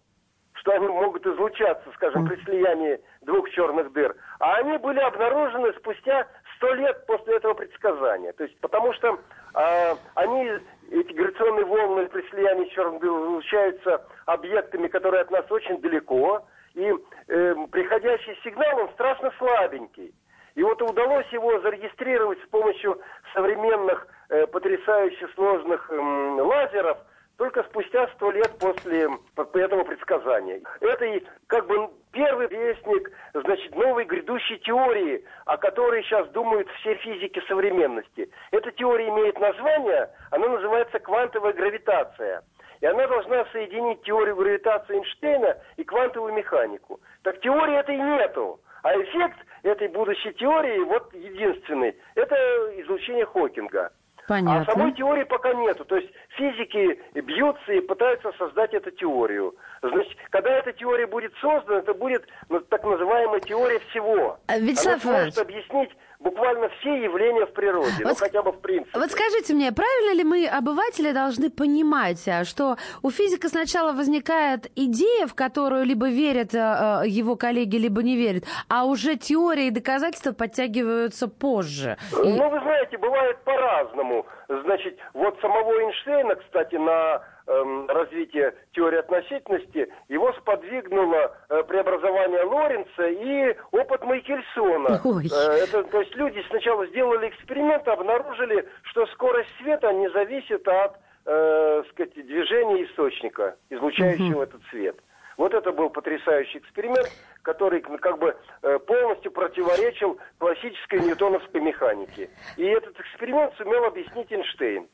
что 0.54 0.72
они 0.72 0.88
могут 0.88 1.24
излучаться, 1.24 1.88
скажем, 1.94 2.26
при 2.26 2.34
слиянии 2.42 3.00
двух 3.20 3.48
черных 3.50 3.92
дыр, 3.92 4.16
а 4.40 4.56
они 4.56 4.76
были 4.78 4.98
обнаружены 4.98 5.72
спустя 5.74 6.26
сто 6.56 6.74
лет 6.74 7.06
после 7.06 7.36
этого 7.36 7.54
предсказания. 7.54 8.32
То 8.32 8.42
есть, 8.42 8.58
потому 8.58 8.92
что 8.94 9.20
э, 9.54 9.94
они, 10.16 10.50
эти 10.90 11.12
гравитационные 11.12 11.64
волны 11.64 12.06
при 12.06 12.28
слиянии 12.28 12.68
черных 12.70 13.00
дыр 13.00 13.10
излучаются 13.10 14.04
объектами, 14.26 14.88
которые 14.88 15.22
от 15.22 15.30
нас 15.30 15.48
очень 15.48 15.80
далеко, 15.80 16.44
и 16.74 16.92
э, 17.28 17.54
приходящий 17.70 18.36
сигнал, 18.42 18.80
он 18.80 18.88
страшно 18.94 19.32
слабенький. 19.38 20.12
И 20.54 20.62
вот 20.62 20.80
удалось 20.82 21.26
его 21.28 21.60
зарегистрировать 21.60 22.38
с 22.42 22.48
помощью 22.48 23.00
современных 23.32 24.06
э, 24.28 24.46
потрясающе 24.46 25.28
сложных 25.34 25.90
э, 25.90 25.94
лазеров 25.94 26.98
только 27.38 27.62
спустя 27.64 28.06
сто 28.14 28.30
лет 28.30 28.50
после 28.60 29.08
этого 29.54 29.84
предсказания. 29.84 30.60
Это 30.80 31.04
и 31.06 31.24
как 31.46 31.66
бы 31.66 31.90
первый 32.12 32.46
вестник, 32.48 33.10
значит, 33.34 33.74
новой 33.74 34.04
грядущей 34.04 34.58
теории, 34.58 35.24
о 35.46 35.56
которой 35.56 36.02
сейчас 36.04 36.28
думают 36.28 36.68
все 36.80 36.94
физики 36.96 37.42
современности. 37.48 38.30
Эта 38.50 38.70
теория 38.72 39.08
имеет 39.08 39.40
название, 39.40 40.10
она 40.30 40.48
называется 40.48 40.98
квантовая 40.98 41.52
гравитация. 41.52 42.42
И 42.80 42.86
она 42.86 43.06
должна 43.06 43.44
соединить 43.46 44.02
теорию 44.02 44.36
гравитации 44.36 44.96
Эйнштейна 44.96 45.56
и 45.76 45.84
квантовую 45.84 46.34
механику. 46.34 47.00
Так 47.22 47.40
теории 47.40 47.78
этой 47.78 47.96
нету. 47.96 48.60
А 48.82 48.92
эффект 49.00 49.38
этой 49.62 49.88
будущей 49.88 50.32
теории, 50.32 50.78
вот 50.80 51.12
единственный, 51.14 51.96
это 52.14 52.34
излучение 52.80 53.26
Хокинга. 53.26 53.90
Понятно. 54.28 54.62
А 54.62 54.72
самой 54.72 54.92
теории 54.92 55.24
пока 55.24 55.52
нету. 55.52 55.84
То 55.84 55.96
есть 55.96 56.10
физики 56.36 57.00
бьются 57.14 57.72
и 57.72 57.80
пытаются 57.80 58.32
создать 58.38 58.72
эту 58.72 58.90
теорию. 58.92 59.54
Значит, 59.82 60.16
когда 60.30 60.50
эта 60.50 60.72
теория 60.72 61.06
будет 61.06 61.32
создана, 61.40 61.80
это 61.80 61.92
будет 61.92 62.24
ну, 62.48 62.60
так 62.60 62.84
называемая 62.84 63.40
теория 63.40 63.80
всего. 63.90 64.38
А, 64.46 64.58
Вячеслав 64.58 65.04
Она 65.04 65.16
сможет 65.18 65.38
объяснить 65.38 65.90
буквально 66.22 66.68
все 66.80 67.02
явления 67.02 67.46
в 67.46 67.52
природе, 67.52 67.92
ну, 68.00 68.08
вот, 68.08 68.08
ну 68.10 68.14
хотя 68.14 68.42
бы 68.42 68.52
в 68.52 68.60
принципе. 68.60 68.98
Вот 68.98 69.10
скажите 69.10 69.54
мне, 69.54 69.72
правильно 69.72 70.14
ли 70.14 70.24
мы, 70.24 70.46
обыватели, 70.46 71.12
должны 71.12 71.50
понимать, 71.50 72.26
а, 72.28 72.44
что 72.44 72.76
у 73.02 73.10
физика 73.10 73.48
сначала 73.48 73.92
возникает 73.92 74.70
идея, 74.76 75.26
в 75.26 75.34
которую 75.34 75.84
либо 75.84 76.08
верят 76.08 76.54
э, 76.54 77.02
его 77.06 77.36
коллеги, 77.36 77.76
либо 77.76 78.02
не 78.02 78.16
верят, 78.16 78.44
а 78.68 78.84
уже 78.84 79.16
теория 79.16 79.68
и 79.68 79.70
доказательства 79.70 80.32
подтягиваются 80.32 81.28
позже? 81.28 81.96
Ну, 82.12 82.50
вы 82.50 82.60
знаете, 82.60 82.98
бывает 82.98 83.38
по-разному. 83.44 84.26
Значит, 84.48 84.98
вот 85.14 85.38
самого 85.40 85.72
Эйнштейна, 85.80 86.36
кстати, 86.36 86.76
на 86.76 87.22
Эм, 87.44 87.88
развития 87.88 88.54
теории 88.72 88.98
относительности, 88.98 89.92
его 90.08 90.32
сподвигнуло 90.34 91.36
э, 91.48 91.64
преобразование 91.64 92.44
Лоренца 92.44 93.08
и 93.08 93.56
опыт 93.72 94.04
Майкельсона. 94.04 95.00
Э, 95.04 95.64
это, 95.64 95.82
то 95.82 96.00
есть 96.00 96.14
люди 96.14 96.40
сначала 96.50 96.86
сделали 96.86 97.30
эксперимент, 97.30 97.88
обнаружили, 97.88 98.68
что 98.82 99.06
скорость 99.08 99.48
света 99.58 99.92
не 99.92 100.08
зависит 100.10 100.68
от 100.68 101.00
э, 101.26 101.82
сказать, 101.90 102.14
движения 102.14 102.84
источника, 102.84 103.56
излучающего 103.70 104.36
угу. 104.36 104.42
этот 104.42 104.62
свет. 104.70 104.96
Вот 105.36 105.52
это 105.52 105.72
был 105.72 105.90
потрясающий 105.90 106.58
эксперимент, 106.58 107.10
который 107.42 107.80
как 107.80 108.20
бы 108.20 108.36
э, 108.62 108.78
полностью 108.78 109.32
противоречил 109.32 110.16
классической 110.38 111.00
ньютоновской 111.00 111.60
механике. 111.60 112.30
И 112.56 112.64
этот 112.64 113.00
эксперимент 113.00 113.52
сумел 113.56 113.84
объяснить 113.84 114.30
Эйнштейн. 114.30 114.86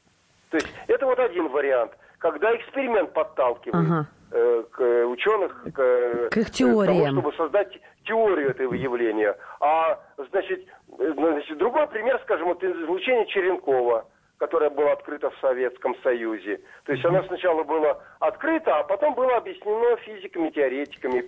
То 0.48 0.56
есть 0.56 0.72
это 0.86 1.04
вот 1.04 1.18
один 1.18 1.48
вариант– 1.48 1.92
когда 2.18 2.54
эксперимент 2.56 3.12
подталкивает 3.12 3.86
ага. 3.86 4.06
э, 4.32 4.64
к 4.70 4.80
э, 4.80 5.04
ученых 5.04 5.64
к, 5.72 6.28
к 6.30 6.36
их 6.36 6.50
теориям. 6.50 7.02
К 7.02 7.06
тому, 7.06 7.20
чтобы 7.20 7.32
создать 7.36 7.80
теорию 8.04 8.50
этого 8.50 8.74
явления. 8.74 9.36
А 9.60 9.98
значит, 10.30 10.66
э, 10.98 11.12
значит 11.14 11.58
другой 11.58 11.86
пример, 11.88 12.20
скажем, 12.24 12.48
вот 12.48 12.62
излучение 12.62 13.26
Черенкова 13.26 14.06
которая 14.38 14.70
была 14.70 14.92
открыта 14.92 15.30
в 15.30 15.38
Советском 15.40 15.94
Союзе. 16.02 16.60
То 16.84 16.92
есть 16.92 17.04
она 17.04 17.22
сначала 17.24 17.64
была 17.64 17.98
открыта, 18.20 18.78
а 18.78 18.84
потом 18.84 19.14
было 19.14 19.36
объяснено 19.36 19.96
физиками, 19.98 20.50
теоретиками. 20.50 21.24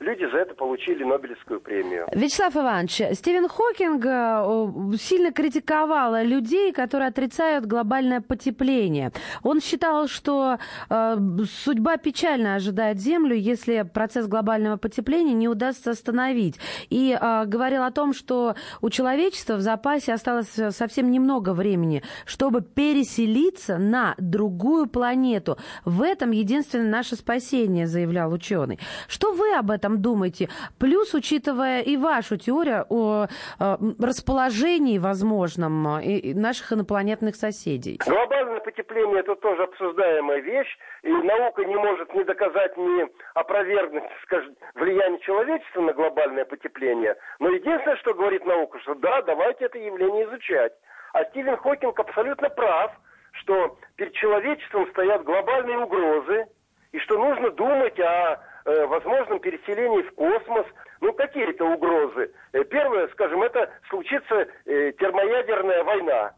Люди 0.00 0.24
за 0.30 0.38
это 0.38 0.54
получили 0.54 1.04
Нобелевскую 1.04 1.60
премию. 1.60 2.06
Вячеслав 2.12 2.56
Иванович, 2.56 3.02
Стивен 3.12 3.48
Хокинг 3.48 4.04
э, 4.04 4.96
сильно 4.98 5.32
критиковал 5.32 6.24
людей, 6.24 6.72
которые 6.72 7.08
отрицают 7.08 7.66
глобальное 7.66 8.20
потепление. 8.20 9.12
Он 9.42 9.60
считал, 9.60 10.08
что 10.08 10.58
э, 10.88 11.16
судьба 11.64 11.98
печально 11.98 12.54
ожидает 12.54 12.98
Землю, 12.98 13.36
если 13.36 13.82
процесс 13.82 14.26
глобального 14.26 14.76
потепления 14.78 15.34
не 15.34 15.48
удастся 15.48 15.90
остановить. 15.90 16.58
И 16.88 17.16
э, 17.18 17.44
говорил 17.44 17.82
о 17.82 17.90
том, 17.90 18.14
что 18.14 18.54
у 18.80 18.90
человечества 18.90 19.54
в 19.54 19.60
запасе 19.60 20.14
осталось 20.14 20.48
совсем 20.70 21.10
немного 21.10 21.52
времени, 21.52 22.02
чтобы 22.24 22.53
чтобы 22.54 22.62
переселиться 22.62 23.78
на 23.78 24.14
другую 24.18 24.88
планету. 24.88 25.56
В 25.84 26.02
этом 26.02 26.30
единственное 26.30 26.88
наше 26.88 27.16
спасение, 27.16 27.86
заявлял 27.86 28.32
ученый. 28.32 28.78
Что 29.08 29.32
вы 29.32 29.54
об 29.54 29.70
этом 29.70 30.00
думаете? 30.00 30.48
Плюс, 30.78 31.14
учитывая 31.14 31.80
и 31.80 31.96
вашу 31.96 32.36
теорию 32.36 32.86
о 32.90 33.26
э, 33.26 33.76
расположении 33.98 34.98
возможном 34.98 35.98
э, 35.98 36.34
наших 36.34 36.72
инопланетных 36.72 37.34
соседей. 37.34 37.98
Глобальное 38.06 38.60
потепление– 38.60 39.20
это 39.20 39.34
тоже 39.34 39.64
обсуждаемая 39.64 40.40
вещь, 40.40 40.78
и 41.02 41.10
наука 41.10 41.64
не 41.64 41.74
может 41.74 42.14
ни 42.14 42.22
доказать, 42.22 42.76
ни 42.76 43.04
опровергнуть, 43.34 44.04
скажем, 44.22 44.54
влияние 44.76 45.20
человечества 45.20 45.80
на 45.80 45.92
глобальное 45.92 46.44
потепление. 46.44 47.16
Но 47.40 47.48
единственное, 47.48 47.96
что 47.96 48.14
говорит 48.14 48.46
наука, 48.46 48.78
что 48.80 48.94
да, 48.94 49.22
давайте 49.22 49.64
это 49.64 49.78
явление 49.78 50.26
изучать. 50.26 50.72
А 51.14 51.24
Стивен 51.26 51.56
Хокинг 51.56 51.98
абсолютно 52.00 52.50
прав, 52.50 52.90
что 53.34 53.78
перед 53.94 54.12
человечеством 54.14 54.88
стоят 54.90 55.22
глобальные 55.22 55.78
угрозы, 55.78 56.46
и 56.90 56.98
что 56.98 57.16
нужно 57.16 57.52
думать 57.52 57.98
о 58.00 58.40
э, 58.64 58.86
возможном 58.86 59.38
переселении 59.38 60.02
в 60.02 60.14
космос. 60.14 60.66
Ну, 61.00 61.12
какие-то 61.12 61.66
угрозы. 61.66 62.32
Э, 62.52 62.64
первое, 62.64 63.06
скажем, 63.08 63.44
это 63.44 63.72
случится 63.90 64.48
э, 64.66 64.92
термоядерная 64.98 65.84
война 65.84 66.34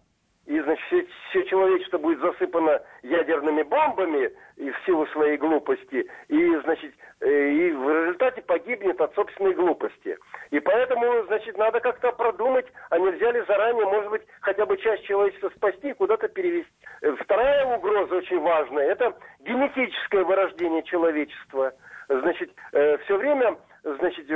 и, 0.47 0.61
значит, 0.61 0.85
все, 0.87 1.07
все 1.29 1.45
человечество 1.45 1.99
будет 1.99 2.21
засыпано 2.21 2.81
ядерными 3.03 3.63
бомбами 3.63 4.31
и 4.57 4.71
в 4.71 4.79
силу 4.87 5.07
своей 5.09 5.37
глупости, 5.37 6.07
и, 6.29 6.57
значит, 6.65 6.95
э, 7.21 7.51
и 7.51 7.73
в 7.73 7.91
результате 7.91 8.43
погибнет 8.43 9.01
от 9.01 9.13
собственной 9.15 9.55
глупости. 9.55 10.17
И 10.51 10.61
поэтому, 10.61 11.25
значит, 11.25 11.59
надо 11.59 11.81
как-то 11.81 12.13
продумать, 12.13 12.67
а 12.91 12.99
нельзя 12.99 13.33
ли 13.33 13.43
заранее, 13.47 13.87
может 13.87 14.11
быть, 14.11 14.23
хотя 14.41 14.65
бы 14.67 14.77
часть 14.77 15.05
человечества 15.05 15.51
спасти 15.57 15.91
и 15.91 15.95
куда-то 15.95 16.29
перевести. 16.29 16.71
Э, 17.03 17.13
вторая 17.21 17.67
угроза 17.77 18.15
очень 18.15 18.41
важная– 18.41 18.85
это 18.87 19.17
генетическое 19.41 20.23
вырождение 20.23 20.85
человечества. 20.85 21.73
Значит, 22.09 22.53
э, 22.73 22.99
все 22.99 23.17
время 23.17 23.57
значит, 23.99 24.27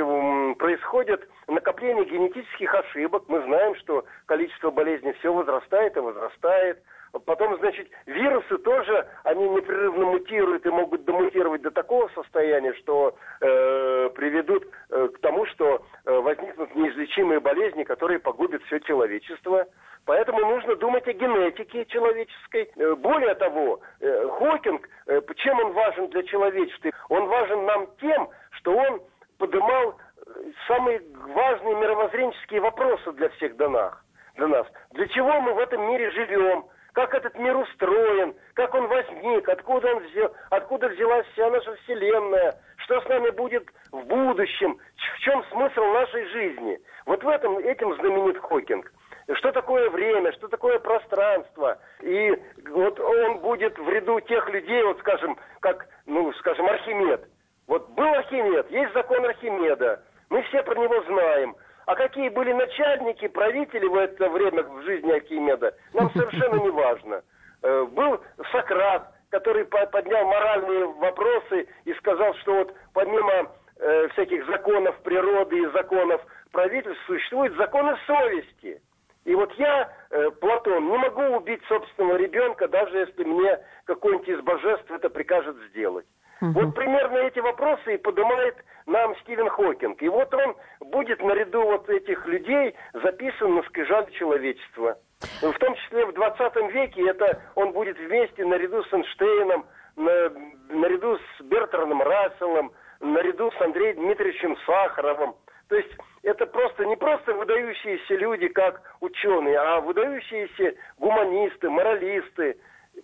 происходит 0.57 1.27
накопление 1.47 2.05
генетических 2.05 2.73
ошибок. 2.73 3.23
Мы 3.27 3.41
знаем, 3.43 3.75
что 3.75 4.05
количество 4.25 4.71
болезней 4.71 5.13
все 5.13 5.33
возрастает 5.33 5.97
и 5.97 5.99
возрастает. 5.99 6.81
Потом, 7.25 7.57
значит, 7.57 7.89
вирусы 8.05 8.57
тоже, 8.59 9.05
они 9.25 9.49
непрерывно 9.49 10.05
мутируют 10.05 10.65
и 10.65 10.69
могут 10.69 11.03
домутировать 11.03 11.61
до 11.61 11.69
такого 11.69 12.07
состояния, 12.15 12.73
что 12.75 13.15
э, 13.41 14.09
приведут 14.15 14.65
э, 14.89 15.09
к 15.09 15.19
тому, 15.19 15.45
что 15.47 15.83
э, 16.05 16.19
возникнут 16.19 16.73
неизлечимые 16.73 17.41
болезни, 17.41 17.83
которые 17.83 18.19
погубят 18.19 18.63
все 18.63 18.79
человечество. 18.79 19.67
Поэтому 20.05 20.39
нужно 20.39 20.77
думать 20.77 21.05
о 21.05 21.13
генетике 21.13 21.85
человеческой. 21.87 22.71
Э, 22.77 22.95
более 22.95 23.35
того, 23.35 23.81
э, 23.99 24.29
Хокинг, 24.39 24.87
э, 25.07 25.21
чем 25.35 25.59
он 25.59 25.73
важен 25.73 26.07
для 26.07 26.23
человечества? 26.23 26.91
Он 27.09 27.25
важен 27.27 27.65
нам 27.65 27.87
тем, 27.99 28.29
что 28.51 28.73
он 28.73 29.01
поднимал 29.41 29.95
э, 29.95 30.31
самые 30.67 31.01
важные 31.33 31.75
мировоззренческие 31.75 32.61
вопросы 32.61 33.11
для 33.13 33.29
всех 33.29 33.55
до 33.57 33.69
нас. 33.69 33.93
Для, 34.35 34.47
нас. 34.47 34.67
для 34.91 35.07
чего 35.07 35.41
мы 35.41 35.53
в 35.53 35.59
этом 35.59 35.81
мире 35.87 36.11
живем? 36.11 36.65
Как 36.93 37.13
этот 37.15 37.37
мир 37.37 37.57
устроен? 37.57 38.35
Как 38.53 38.73
он 38.75 38.87
возник? 38.87 39.49
Откуда, 39.49 39.95
он 39.95 40.03
взял, 40.03 40.31
откуда 40.51 40.89
взялась 40.89 41.25
вся 41.33 41.49
наша 41.49 41.75
Вселенная? 41.77 42.55
Что 42.77 43.01
с 43.01 43.07
нами 43.07 43.29
будет 43.31 43.67
в 43.91 44.03
будущем? 44.05 44.77
В 45.15 45.19
чем 45.19 45.43
смысл 45.45 45.81
нашей 45.85 46.25
жизни? 46.27 46.79
Вот 47.05 47.23
в 47.23 47.27
этом, 47.27 47.57
этим 47.57 47.95
знаменит 47.95 48.37
Хокинг. 48.39 48.91
Что 49.35 49.51
такое 49.51 49.89
время, 49.89 50.33
что 50.33 50.49
такое 50.49 50.77
пространство. 50.79 51.79
И 52.01 52.31
вот 52.69 52.99
он 52.99 53.39
будет 53.39 53.77
в 53.79 53.89
ряду 53.89 54.19
тех 54.19 54.47
людей, 54.49 54.83
вот 54.83 54.99
скажем, 54.99 55.37
как, 55.61 55.87
ну, 56.05 56.31
скажем, 56.33 56.67
Архимед. 56.67 57.25
Вот 57.71 57.87
был 57.91 58.03
Архимед, 58.03 58.69
есть 58.69 58.91
закон 58.91 59.23
Архимеда. 59.23 60.03
Мы 60.29 60.41
все 60.43 60.61
про 60.61 60.75
него 60.75 61.01
знаем. 61.03 61.55
А 61.85 61.95
какие 61.95 62.27
были 62.27 62.51
начальники, 62.51 63.29
правители 63.29 63.87
в 63.87 63.95
это 63.95 64.27
время 64.27 64.63
в 64.63 64.81
жизни 64.81 65.09
Архимеда, 65.09 65.73
нам 65.93 66.11
совершенно 66.11 66.55
не 66.55 66.69
важно. 66.69 67.23
Э, 67.63 67.85
был 67.85 68.19
Сократ, 68.51 69.13
который 69.29 69.63
поднял 69.63 70.25
моральные 70.25 70.85
вопросы 70.85 71.65
и 71.85 71.93
сказал, 71.93 72.33
что 72.41 72.55
вот 72.55 72.75
помимо 72.91 73.49
э, 73.79 74.07
всяких 74.09 74.45
законов 74.47 75.01
природы 75.03 75.57
и 75.57 75.71
законов 75.71 76.21
правительства 76.51 77.01
существуют 77.05 77.55
законы 77.55 77.95
совести. 78.05 78.81
И 79.23 79.33
вот 79.33 79.53
я, 79.53 79.93
э, 80.09 80.29
Платон, 80.41 80.89
не 80.89 80.97
могу 80.97 81.37
убить 81.37 81.63
собственного 81.69 82.17
ребенка, 82.17 82.67
даже 82.67 82.97
если 82.97 83.23
мне 83.23 83.59
какой-нибудь 83.85 84.27
из 84.27 84.41
божеств 84.41 84.91
это 84.91 85.09
прикажет 85.09 85.55
сделать. 85.69 86.05
Угу. 86.41 86.51
Вот 86.51 86.75
примерно 86.75 87.17
эти 87.17 87.39
вопросы 87.39 87.95
и 87.95 87.97
поднимает 87.97 88.55
нам 88.87 89.15
Стивен 89.17 89.49
Хокинг. 89.49 90.01
И 90.01 90.09
вот 90.09 90.33
он 90.33 90.55
будет 90.79 91.21
наряду 91.21 91.61
вот 91.63 91.87
этих 91.89 92.25
людей 92.25 92.75
записан 92.93 93.55
на 93.55 93.63
скрижаль 93.63 94.09
человечества. 94.11 94.97
В 95.41 95.53
том 95.59 95.75
числе 95.75 96.05
в 96.07 96.13
20 96.13 96.55
веке 96.73 97.07
это 97.07 97.41
он 97.55 97.71
будет 97.73 97.97
вместе 97.99 98.43
наряду 98.43 98.83
с 98.83 98.91
Эйнштейном, 98.91 99.65
на, 99.95 100.29
наряду 100.69 101.17
с 101.17 101.43
Бертраном 101.43 102.01
Расселом, 102.01 102.71
наряду 102.99 103.51
с 103.51 103.61
Андреем 103.61 103.97
Дмитриевичем 103.97 104.57
Сахаровым. 104.65 105.35
То 105.67 105.75
есть 105.75 105.91
это 106.23 106.47
просто 106.47 106.85
не 106.85 106.95
просто 106.95 107.33
выдающиеся 107.33 108.15
люди, 108.15 108.47
как 108.47 108.81
ученые, 108.99 109.57
а 109.57 109.79
выдающиеся 109.79 110.75
гуманисты, 110.97 111.69
моралисты, 111.69 112.57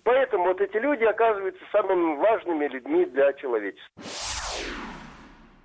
Поэтому 0.07 0.45
вот 0.45 0.61
эти 0.61 0.77
люди 0.77 1.03
оказываются 1.03 1.61
самыми 1.69 2.15
важными 2.15 2.65
людьми 2.69 3.05
для 3.07 3.33
человечества. 3.33 4.01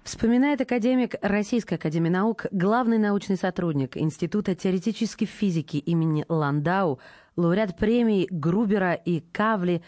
Вспоминает 0.02 0.60
академик 0.60 1.14
Российской 1.22 1.74
академии 1.74 2.08
наук, 2.08 2.46
главный 2.50 2.98
научный 2.98 3.36
сотрудник 3.36 3.96
Института 3.96 4.56
теоретической 4.56 5.28
физики 5.28 5.76
имени 5.76 6.24
Ландау, 6.28 6.98
лауреат 7.36 7.78
премий 7.78 8.26
Грубера 8.32 8.94
и 8.94 9.20
Кавли 9.20 9.80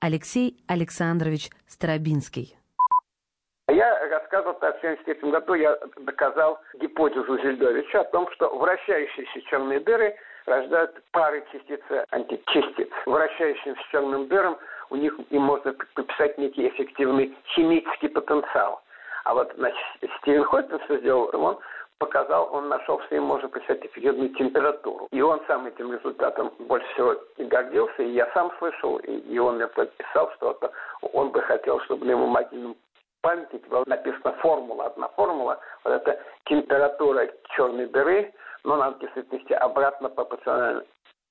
Алексей 0.00 0.56
Александрович 0.66 1.50
Старобинский. 1.68 2.56
Я 3.68 3.96
рассказывал, 4.08 4.56
что 4.56 4.72
в 4.72 4.78
1973 4.80 5.30
году 5.30 5.54
я 5.54 5.78
доказал 6.04 6.58
гипотезу 6.80 7.38
Зельдовича 7.38 8.00
о 8.00 8.04
том, 8.06 8.28
что 8.32 8.58
вращающиеся 8.58 9.40
черные 9.42 9.78
дыры 9.78 10.16
рождают 10.46 11.02
пары 11.12 11.44
частиц 11.52 11.80
античастиц. 12.10 12.88
Вращающимся 13.06 13.80
черным 13.90 14.28
дырам 14.28 14.58
у 14.90 14.96
них 14.96 15.14
им 15.30 15.42
можно 15.42 15.72
приписать 15.72 16.38
некий 16.38 16.68
эффективный 16.68 17.36
химический 17.54 18.08
потенциал. 18.08 18.82
А 19.24 19.34
вот 19.34 19.52
значит, 19.56 19.78
Стивен 20.18 20.44
Хокинг 20.44 20.82
что 20.84 20.98
сделал? 20.98 21.30
Он 21.34 21.58
показал, 21.98 22.48
он 22.52 22.68
нашел, 22.68 23.00
что 23.02 23.14
им 23.14 23.24
можно 23.24 23.48
присвоить 23.48 23.84
эффективную 23.84 24.30
температуру. 24.30 25.06
И 25.12 25.20
он 25.20 25.40
сам 25.46 25.66
этим 25.66 25.92
результатом 25.92 26.50
больше 26.60 26.86
всего 26.94 27.14
и 27.36 27.44
гордился, 27.44 28.02
и 28.02 28.10
я 28.10 28.28
сам 28.32 28.50
слышал, 28.58 28.96
и, 28.98 29.12
и 29.12 29.38
он 29.38 29.56
мне 29.56 29.66
подписал, 29.68 30.32
что 30.36 30.52
это, 30.52 30.72
он 31.12 31.30
бы 31.30 31.42
хотел, 31.42 31.78
чтобы 31.80 32.06
на 32.06 32.12
его 32.12 32.26
мобильном 32.26 32.76
памятнике 33.20 33.68
была 33.68 33.84
написана 33.86 34.32
формула, 34.38 34.86
одна 34.86 35.08
формула, 35.08 35.60
вот 35.84 35.92
это 35.92 36.18
температура 36.46 37.28
черной 37.54 37.86
дыры, 37.86 38.32
но 38.64 38.76
надо 38.76 38.98
действительно 38.98 39.58
обратно 39.58 40.08
пропорционально 40.08 40.84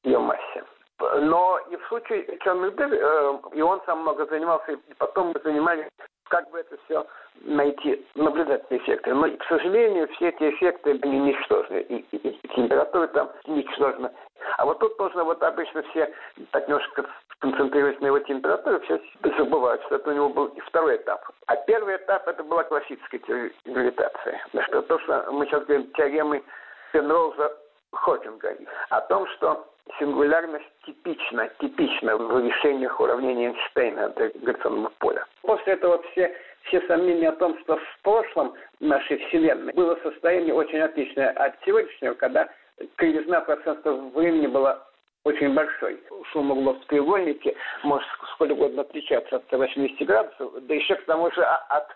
ее 0.04 0.20
массе. 0.20 0.64
Но 1.00 1.60
и 1.70 1.78
в 1.78 1.88
случае 1.88 2.38
черных 2.44 2.76
дыр, 2.76 2.94
э, 2.94 3.40
и 3.54 3.62
он 3.62 3.82
сам 3.86 4.02
много 4.02 4.26
занимался, 4.26 4.74
и 4.74 4.94
потом 4.98 5.28
мы 5.34 5.40
занимались, 5.44 5.86
как 6.28 6.50
бы 6.52 6.60
это 6.60 6.78
все 6.86 7.06
найти, 7.42 8.06
наблюдательные 8.16 8.84
эффекты. 8.84 9.14
Но, 9.14 9.30
к 9.30 9.44
сожалению, 9.46 10.08
все 10.10 10.30
эти 10.30 10.50
эффекты, 10.50 11.00
они 11.02 11.20
ничтожны, 11.20 11.78
и, 11.78 11.96
и, 12.00 12.18
и 12.18 12.48
температура 12.50 13.08
там 13.08 13.32
ничтожна. 13.48 14.12
А 14.58 14.66
вот 14.66 14.80
тут 14.80 14.98
нужно, 15.00 15.24
вот 15.24 15.42
обычно 15.42 15.84
все 15.84 16.14
так 16.52 16.68
немножко 16.68 17.06
концентрируясь 17.40 18.00
на 18.02 18.08
его 18.08 18.20
температуре, 18.20 18.80
все 18.80 19.02
забывают, 19.38 19.82
что 19.84 19.96
это 19.96 20.10
у 20.10 20.14
него 20.14 20.30
был 20.30 20.46
и 20.48 20.60
второй 20.62 20.98
этап. 20.98 21.22
А 21.48 21.56
первый 21.56 21.96
этап 21.96 22.28
это 22.28 22.44
была 22.44 22.64
классическая 22.64 23.52
гравитация. 23.66 24.46
То, 24.88 25.00
что 25.00 25.32
мы 25.32 25.46
сейчас 25.46 25.64
говорим 25.64 25.90
теоремы 25.94 26.44
Пенроуза 26.92 27.52
Хокинга, 27.92 28.56
о 28.90 29.02
том, 29.02 29.28
что 29.28 29.68
сингулярность 29.98 30.70
типична, 30.86 31.50
типична 31.60 32.18
в 32.18 32.40
решениях 32.40 33.00
уравнения 33.00 33.48
Эйнштейна 33.48 34.10
гравитационного 34.10 34.94
поля. 35.00 35.26
После 35.42 35.74
этого 35.74 36.02
все, 36.12 36.36
все 36.64 36.82
сомнения 36.88 37.30
о 37.30 37.36
том, 37.36 37.58
что 37.60 37.78
в 37.78 38.00
прошлом 38.04 38.54
нашей 38.80 39.18
Вселенной 39.28 39.74
было 39.74 39.98
состояние 40.04 40.54
очень 40.54 40.80
отличное 40.80 41.32
от 41.32 41.56
сегодняшнего, 41.66 42.14
когда 42.14 42.50
кривизна 42.98 43.42
пространства 43.42 43.94
времени 44.14 44.48
была 44.48 44.86
очень 45.24 45.54
большой. 45.54 46.02
Шум 46.32 46.52
углов 46.52 46.82
в 46.82 46.86
треугольнике 46.86 47.56
может 47.84 48.08
сколь 48.34 48.52
угодно 48.52 48.82
отличаться 48.82 49.38
от 49.38 49.52
80 49.52 50.08
градусов, 50.08 50.54
да 50.62 50.74
еще 50.74 50.96
к 50.96 51.06
тому 51.06 51.32
же 51.32 51.44
от, 51.44 51.88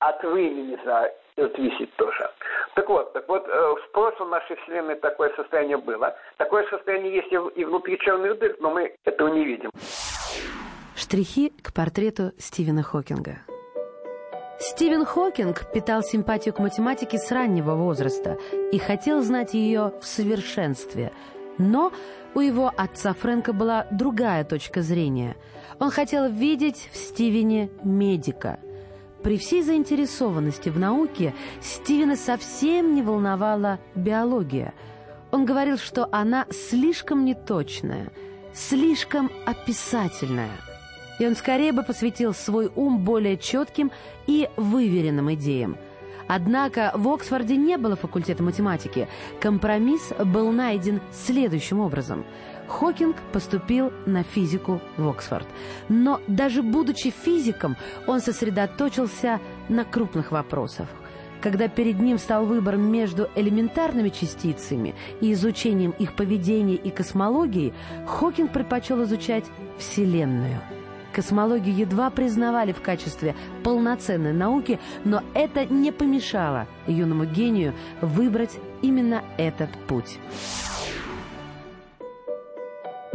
от 0.00 0.22
времени 0.24 0.78
зависит 1.36 1.94
тоже. 1.96 2.30
Так 2.74 2.88
вот, 2.88 3.12
так 3.12 3.28
вот, 3.28 3.46
э, 3.46 3.74
в 3.74 3.92
прошлом 3.92 4.30
нашей 4.30 4.56
Вселенной 4.56 4.96
такое 4.96 5.34
состояние 5.36 5.76
было. 5.76 6.14
Такое 6.36 6.66
состояние 6.68 7.16
есть 7.16 7.32
и 7.56 7.64
внутри 7.64 7.98
черных 7.98 8.38
дыр, 8.38 8.56
но 8.60 8.70
мы 8.70 8.94
этого 9.04 9.28
не 9.28 9.44
видим. 9.44 9.70
Штрихи 10.94 11.50
к 11.62 11.72
портрету 11.74 12.32
Стивена 12.38 12.82
Хокинга. 12.82 13.38
Стивен 14.58 15.04
Хокинг 15.04 15.70
питал 15.72 16.02
симпатию 16.02 16.54
к 16.54 16.58
математике 16.58 17.18
с 17.18 17.30
раннего 17.30 17.74
возраста 17.74 18.38
и 18.72 18.78
хотел 18.78 19.20
знать 19.20 19.52
ее 19.52 19.92
в 20.00 20.06
совершенстве. 20.06 21.12
Но 21.58 21.92
у 22.34 22.40
его 22.40 22.72
отца 22.76 23.12
Фрэнка 23.12 23.52
была 23.52 23.86
другая 23.90 24.44
точка 24.44 24.80
зрения. 24.80 25.36
Он 25.78 25.90
хотел 25.90 26.28
видеть 26.28 26.88
в 26.92 26.96
Стивене 26.96 27.70
медика. 27.84 28.58
При 29.22 29.38
всей 29.38 29.62
заинтересованности 29.62 30.68
в 30.68 30.78
науке 30.78 31.34
Стивена 31.60 32.16
совсем 32.16 32.94
не 32.94 33.02
волновала 33.02 33.78
биология. 33.94 34.74
Он 35.32 35.44
говорил, 35.44 35.78
что 35.78 36.08
она 36.12 36.46
слишком 36.50 37.24
неточная, 37.24 38.12
слишком 38.54 39.30
описательная– 39.44 40.50
и 41.18 41.26
он 41.26 41.34
скорее 41.34 41.72
бы 41.72 41.82
посвятил 41.82 42.34
свой 42.34 42.70
ум 42.74 42.98
более 42.98 43.36
четким 43.36 43.90
и 44.26 44.48
выверенным 44.56 45.32
идеям. 45.34 45.76
Однако 46.28 46.90
в 46.94 47.08
Оксфорде 47.08 47.56
не 47.56 47.78
было 47.78 47.94
факультета 47.94 48.42
математики. 48.42 49.08
Компромисс 49.40 50.12
был 50.24 50.50
найден 50.50 51.00
следующим 51.12 51.80
образом. 51.80 52.24
Хокинг 52.68 53.16
поступил 53.32 53.92
на 54.06 54.22
физику 54.22 54.80
в 54.96 55.08
Оксфорд. 55.08 55.46
Но 55.88 56.20
даже 56.26 56.62
будучи 56.62 57.10
физиком, 57.10 57.76
он 58.06 58.20
сосредоточился 58.20 59.40
на 59.68 59.84
крупных 59.84 60.32
вопросах. 60.32 60.88
Когда 61.40 61.68
перед 61.68 62.00
ним 62.00 62.18
стал 62.18 62.46
выбор 62.46 62.76
между 62.76 63.28
элементарными 63.34 64.08
частицами 64.08 64.94
и 65.20 65.32
изучением 65.32 65.92
их 65.92 66.16
поведения 66.16 66.76
и 66.76 66.90
космологии, 66.90 67.74
Хокинг 68.06 68.52
предпочел 68.52 69.04
изучать 69.04 69.44
Вселенную– 69.78 70.60
Космологию 71.16 71.74
едва 71.74 72.10
признавали 72.10 72.72
в 72.72 72.82
качестве 72.82 73.34
полноценной 73.64 74.34
науки, 74.34 74.78
но 75.06 75.22
это 75.32 75.64
не 75.64 75.90
помешало 75.90 76.66
юному 76.86 77.24
гению 77.24 77.72
выбрать 78.02 78.58
именно 78.82 79.22
этот 79.38 79.70
путь. 79.88 80.18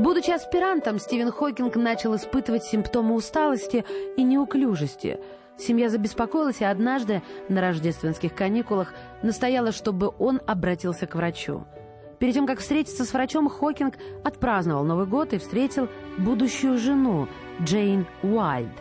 Будучи 0.02 0.32
аспирантом, 0.32 0.98
Стивен 0.98 1.32
Хокинг 1.32 1.76
начал 1.76 2.16
испытывать 2.16 2.64
симптомы 2.64 3.14
усталости 3.14 3.86
и 4.18 4.24
неуклюжести. 4.24 5.20
Семья 5.60 5.90
забеспокоилась 5.90 6.62
и 6.62 6.66
однажды 6.66 7.22
на 7.50 7.62
рождественских 7.62 8.34
каникулах 8.34 8.96
настояла, 9.22 9.72
чтобы 9.72 10.12
он 10.18 10.42
обратился 10.48 11.06
к 11.06 11.14
врачу. 11.14 11.66
Перед 12.18 12.34
тем, 12.34 12.48
как 12.48 12.62
встретиться 12.62 13.06
с 13.06 13.14
врачом, 13.14 13.48
Хокинг 13.48 13.94
отпраздновал 14.24 14.86
Новый 14.86 15.06
год 15.06 15.34
и 15.34 15.38
встретил 15.38 15.88
будущую 16.18 16.80
жену 16.80 17.28
Джейн 17.62 18.08
Уайльд. 18.24 18.74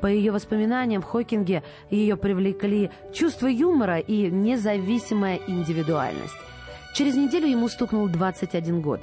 По 0.00 0.06
ее 0.06 0.32
воспоминаниям, 0.32 1.02
в 1.02 1.06
Хокинге 1.06 1.62
ее 1.90 2.16
привлекли 2.16 2.90
чувство 3.12 3.48
юмора 3.48 3.98
и 3.98 4.30
независимая 4.30 5.40
индивидуальность. 5.46 6.32
Через 6.94 7.16
неделю 7.16 7.48
ему 7.48 7.68
стукнул 7.68 8.08
21 8.08 8.80
год. 8.80 9.00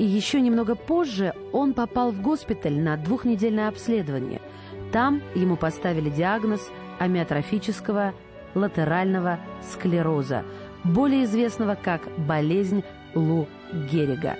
И 0.00 0.02
еще 0.02 0.40
немного 0.40 0.76
позже 0.76 1.34
он 1.52 1.74
попал 1.74 2.10
в 2.10 2.22
госпиталь 2.22 2.80
на 2.80 2.96
двухнедельное 2.96 3.68
обследование. 3.68 4.40
Там 4.92 5.20
ему 5.34 5.56
поставили 5.56 6.08
диагноз 6.08 6.70
амиотрофического 6.98 8.14
латерального 8.54 9.38
склероза, 9.70 10.42
более 10.84 11.24
известного 11.24 11.74
как 11.74 12.00
болезнь 12.16 12.82
Лу 13.14 13.46
Геррига. 13.92 14.36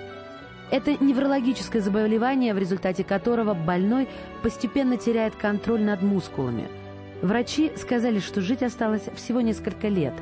Это 0.71 0.95
неврологическое 0.99 1.79
заболевание, 1.79 2.55
в 2.55 2.57
результате 2.57 3.03
которого 3.03 3.53
больной 3.53 4.07
постепенно 4.41 4.97
теряет 4.97 5.35
контроль 5.35 5.83
над 5.83 6.01
мускулами. 6.01 6.69
Врачи 7.21 7.71
сказали, 7.75 8.17
что 8.17 8.41
жить 8.41 8.63
осталось 8.63 9.03
всего 9.15 9.41
несколько 9.41 9.89
лет. 9.89 10.15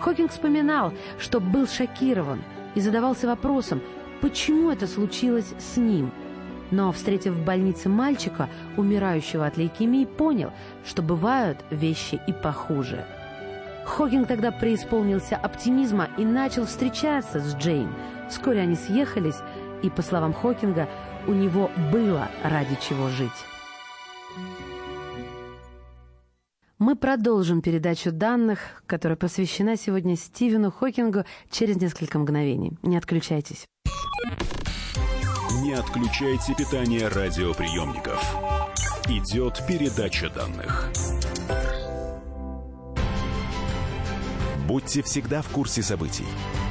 Хокинг 0.00 0.30
вспоминал, 0.30 0.92
что 1.18 1.40
был 1.40 1.66
шокирован 1.66 2.42
и 2.74 2.80
задавался 2.80 3.26
вопросом, 3.26 3.80
почему 4.24 4.70
это 4.70 4.86
случилось 4.86 5.52
с 5.58 5.76
ним. 5.76 6.10
Но, 6.70 6.92
встретив 6.92 7.34
в 7.34 7.44
больнице 7.44 7.90
мальчика, 7.90 8.48
умирающего 8.78 9.44
от 9.44 9.58
лейкемии, 9.58 10.06
понял, 10.06 10.50
что 10.82 11.02
бывают 11.02 11.58
вещи 11.70 12.18
и 12.26 12.32
похуже. 12.32 13.04
Хокинг 13.84 14.26
тогда 14.26 14.50
преисполнился 14.50 15.36
оптимизма 15.36 16.08
и 16.16 16.24
начал 16.24 16.64
встречаться 16.64 17.38
с 17.38 17.54
Джейн. 17.54 17.90
Вскоре 18.30 18.62
они 18.62 18.76
съехались, 18.76 19.36
и, 19.82 19.90
по 19.90 20.00
словам 20.00 20.32
Хокинга, 20.32 20.88
у 21.26 21.32
него 21.32 21.70
было 21.92 22.30
ради 22.42 22.78
чего 22.80 23.10
жить. 23.10 23.30
Мы 26.78 26.96
продолжим 26.96 27.60
передачу 27.60 28.10
данных, 28.10 28.82
которая 28.86 29.18
посвящена 29.18 29.76
сегодня 29.76 30.16
Стивену 30.16 30.70
Хокингу 30.70 31.24
через 31.50 31.76
несколько 31.76 32.18
мгновений. 32.18 32.78
Не 32.82 32.96
отключайтесь. 32.96 33.66
Не 35.62 35.72
отключайте 35.72 36.54
питание 36.54 37.08
радиоприемников. 37.08 38.22
Идет 39.08 39.62
передача 39.66 40.30
данных. 40.30 40.90
Будьте 44.66 45.02
всегда 45.02 45.42
в 45.42 45.48
курсе 45.48 45.82
событий. 45.82 46.26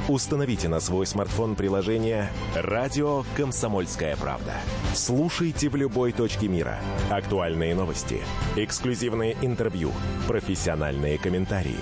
Установите 0.08 0.68
на 0.68 0.80
свой 0.80 1.06
смартфон 1.06 1.54
приложение 1.54 2.30
«Радио 2.54 3.24
Комсомольская 3.36 4.16
правда». 4.16 4.52
Слушайте 4.94 5.68
в 5.68 5.76
любой 5.76 6.12
точке 6.12 6.48
мира. 6.48 6.78
Актуальные 7.10 7.74
новости, 7.74 8.20
эксклюзивные 8.56 9.36
интервью, 9.42 9.92
профессиональные 10.28 11.18
комментарии. 11.18 11.78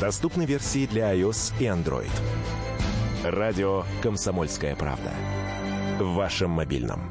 Доступны 0.00 0.44
версии 0.46 0.86
для 0.86 1.14
iOS 1.14 1.52
и 1.58 1.64
Android. 1.64 2.10
«Радио 3.24 3.82
Комсомольская 4.00 4.76
правда». 4.76 5.10
В 5.98 6.14
вашем 6.14 6.52
мобильном. 6.52 7.10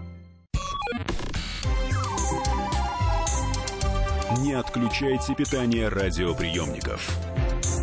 Не 4.39 4.53
отключайте 4.53 5.35
питание 5.35 5.89
радиоприемников. 5.89 7.13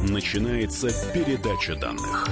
Начинается 0.09 0.89
передача 1.13 1.77
данных. 1.77 2.27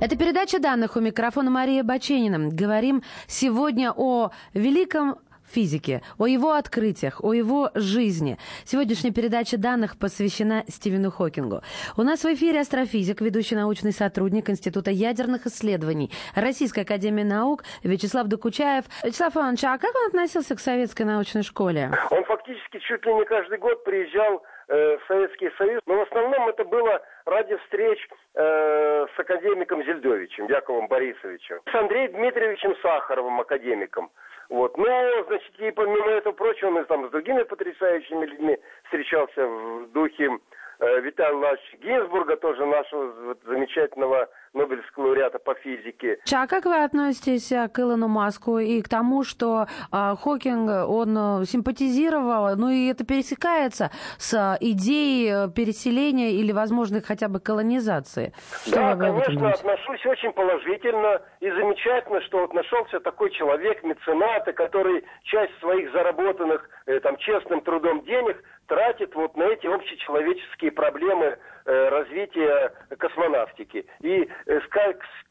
Это 0.00 0.16
передача 0.16 0.58
данных 0.58 0.96
у 0.96 1.00
микрофона 1.00 1.50
Мария 1.50 1.84
Баченина. 1.84 2.48
Говорим 2.48 3.04
сегодня 3.28 3.92
о 3.96 4.32
великом 4.52 5.18
физике, 5.54 6.02
о 6.18 6.26
его 6.26 6.52
открытиях, 6.52 7.22
о 7.22 7.32
его 7.32 7.70
жизни. 7.74 8.36
Сегодняшняя 8.64 9.12
передача 9.12 9.56
данных 9.56 9.96
посвящена 9.98 10.64
Стивену 10.68 11.10
Хокингу. 11.10 11.60
У 11.96 12.02
нас 12.02 12.24
в 12.24 12.26
эфире 12.34 12.60
астрофизик, 12.60 13.20
ведущий 13.20 13.54
научный 13.54 13.92
сотрудник 13.92 14.50
Института 14.50 14.90
ядерных 14.90 15.46
исследований 15.46 16.10
Российской 16.34 16.80
Академии 16.80 17.22
Наук 17.22 17.62
Вячеслав 17.84 18.26
Докучаев. 18.26 18.84
Вячеслав 19.04 19.36
Иванович, 19.36 19.64
а 19.64 19.78
как 19.78 19.94
он 19.94 20.06
относился 20.08 20.56
к 20.56 20.60
советской 20.60 21.04
научной 21.04 21.42
школе? 21.42 21.90
Он 22.10 22.24
фактически 22.24 22.78
чуть 22.80 23.06
ли 23.06 23.14
не 23.14 23.24
каждый 23.24 23.58
год 23.58 23.84
приезжал 23.84 24.42
э, 24.68 24.96
в 24.98 25.06
Советский 25.06 25.50
Союз, 25.56 25.80
но 25.86 25.98
в 25.98 26.02
основном 26.02 26.48
это 26.48 26.64
было 26.64 27.00
ради 27.26 27.56
встреч 27.64 27.98
э, 28.34 29.06
с 29.14 29.20
академиком 29.20 29.84
Зельдовичем, 29.84 30.48
Яковом 30.48 30.88
Борисовичем, 30.88 31.60
с 31.70 31.74
Андреем 31.74 32.12
Дмитриевичем 32.12 32.74
Сахаровым, 32.82 33.40
академиком. 33.40 34.10
Вот. 34.48 34.76
Но, 34.76 34.84
значит, 35.26 35.58
и 35.58 35.70
помимо 35.70 36.10
этого 36.10 36.32
прочего, 36.32 36.80
и 36.80 36.84
там 36.84 37.08
с 37.08 37.10
другими 37.10 37.42
потрясающими 37.42 38.26
людьми 38.26 38.58
встречался 38.84 39.46
в 39.46 39.90
духе 39.92 40.38
э, 40.80 41.00
Виталия 41.00 41.38
Ивановича 41.38 41.76
Гинзбурга, 41.78 42.36
тоже 42.36 42.66
нашего 42.66 43.36
замечательного 43.44 44.28
Нобелевского 44.54 45.04
лауреата 45.04 45.38
по 45.38 45.54
физике. 45.54 46.18
А 46.32 46.46
как 46.46 46.64
вы 46.64 46.82
относитесь 46.82 47.52
э, 47.52 47.68
к 47.68 47.78
Илону 47.78 48.08
Маску 48.08 48.58
и 48.58 48.80
к 48.82 48.88
тому, 48.88 49.24
что 49.24 49.66
э, 49.66 50.14
Хокинг, 50.20 50.88
он 50.88 51.42
э, 51.42 51.44
симпатизировал, 51.44 52.56
ну 52.56 52.70
и 52.70 52.88
это 52.88 53.04
пересекается 53.04 53.90
с 54.18 54.56
идеей 54.60 55.50
переселения 55.52 56.30
или 56.32 56.52
возможной 56.52 57.02
хотя 57.02 57.28
бы 57.28 57.40
колонизации? 57.40 58.32
Что 58.66 58.76
да, 58.76 58.96
конечно, 58.96 59.50
отношусь 59.50 60.06
очень 60.06 60.32
положительно 60.32 61.20
и 61.40 61.50
замечательно, 61.50 62.20
что 62.22 62.38
вот 62.38 62.54
нашелся 62.54 63.00
такой 63.00 63.30
человек, 63.30 63.82
меценат, 63.82 64.44
который 64.54 65.04
часть 65.24 65.58
своих 65.60 65.92
заработанных 65.92 66.68
там 67.02 67.16
честным 67.18 67.60
трудом 67.62 68.04
денег 68.04 68.42
тратит 68.66 69.14
вот 69.14 69.36
на 69.36 69.44
эти 69.44 69.66
общечеловеческие 69.66 70.72
проблемы 70.72 71.38
развития 71.64 72.72
космонавтики. 72.98 73.86
И, 74.00 74.28
э, 74.46 74.60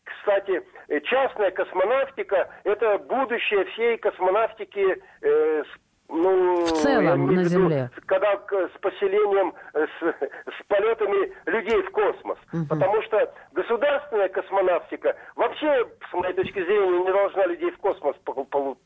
кстати, 0.03 0.63
частная 1.03 1.51
космонавтика– 1.51 2.49
это 2.63 2.97
будущее 2.97 3.65
всей 3.65 3.97
космонавтики 3.97 5.01
э, 5.21 5.63
ну, 6.09 6.65
в 6.65 6.71
целом 6.73 7.33
на 7.33 7.43
Земле. 7.43 7.89
Когда 8.05 8.33
с 8.35 8.79
поселением, 8.81 9.53
с, 9.73 10.01
с 10.01 10.67
полетами 10.67 11.33
людей 11.45 11.81
в 11.81 11.91
космос. 11.91 12.37
Угу. 12.53 12.65
Потому 12.69 13.01
что 13.03 13.33
государственная 13.53 14.29
космонавтика 14.29 15.15
вообще, 15.35 15.87
с 16.09 16.13
моей 16.13 16.33
точки 16.33 16.63
зрения, 16.63 16.99
не 16.99 17.11
должна 17.11 17.45
людей 17.47 17.71
в 17.71 17.77
космос 17.77 18.15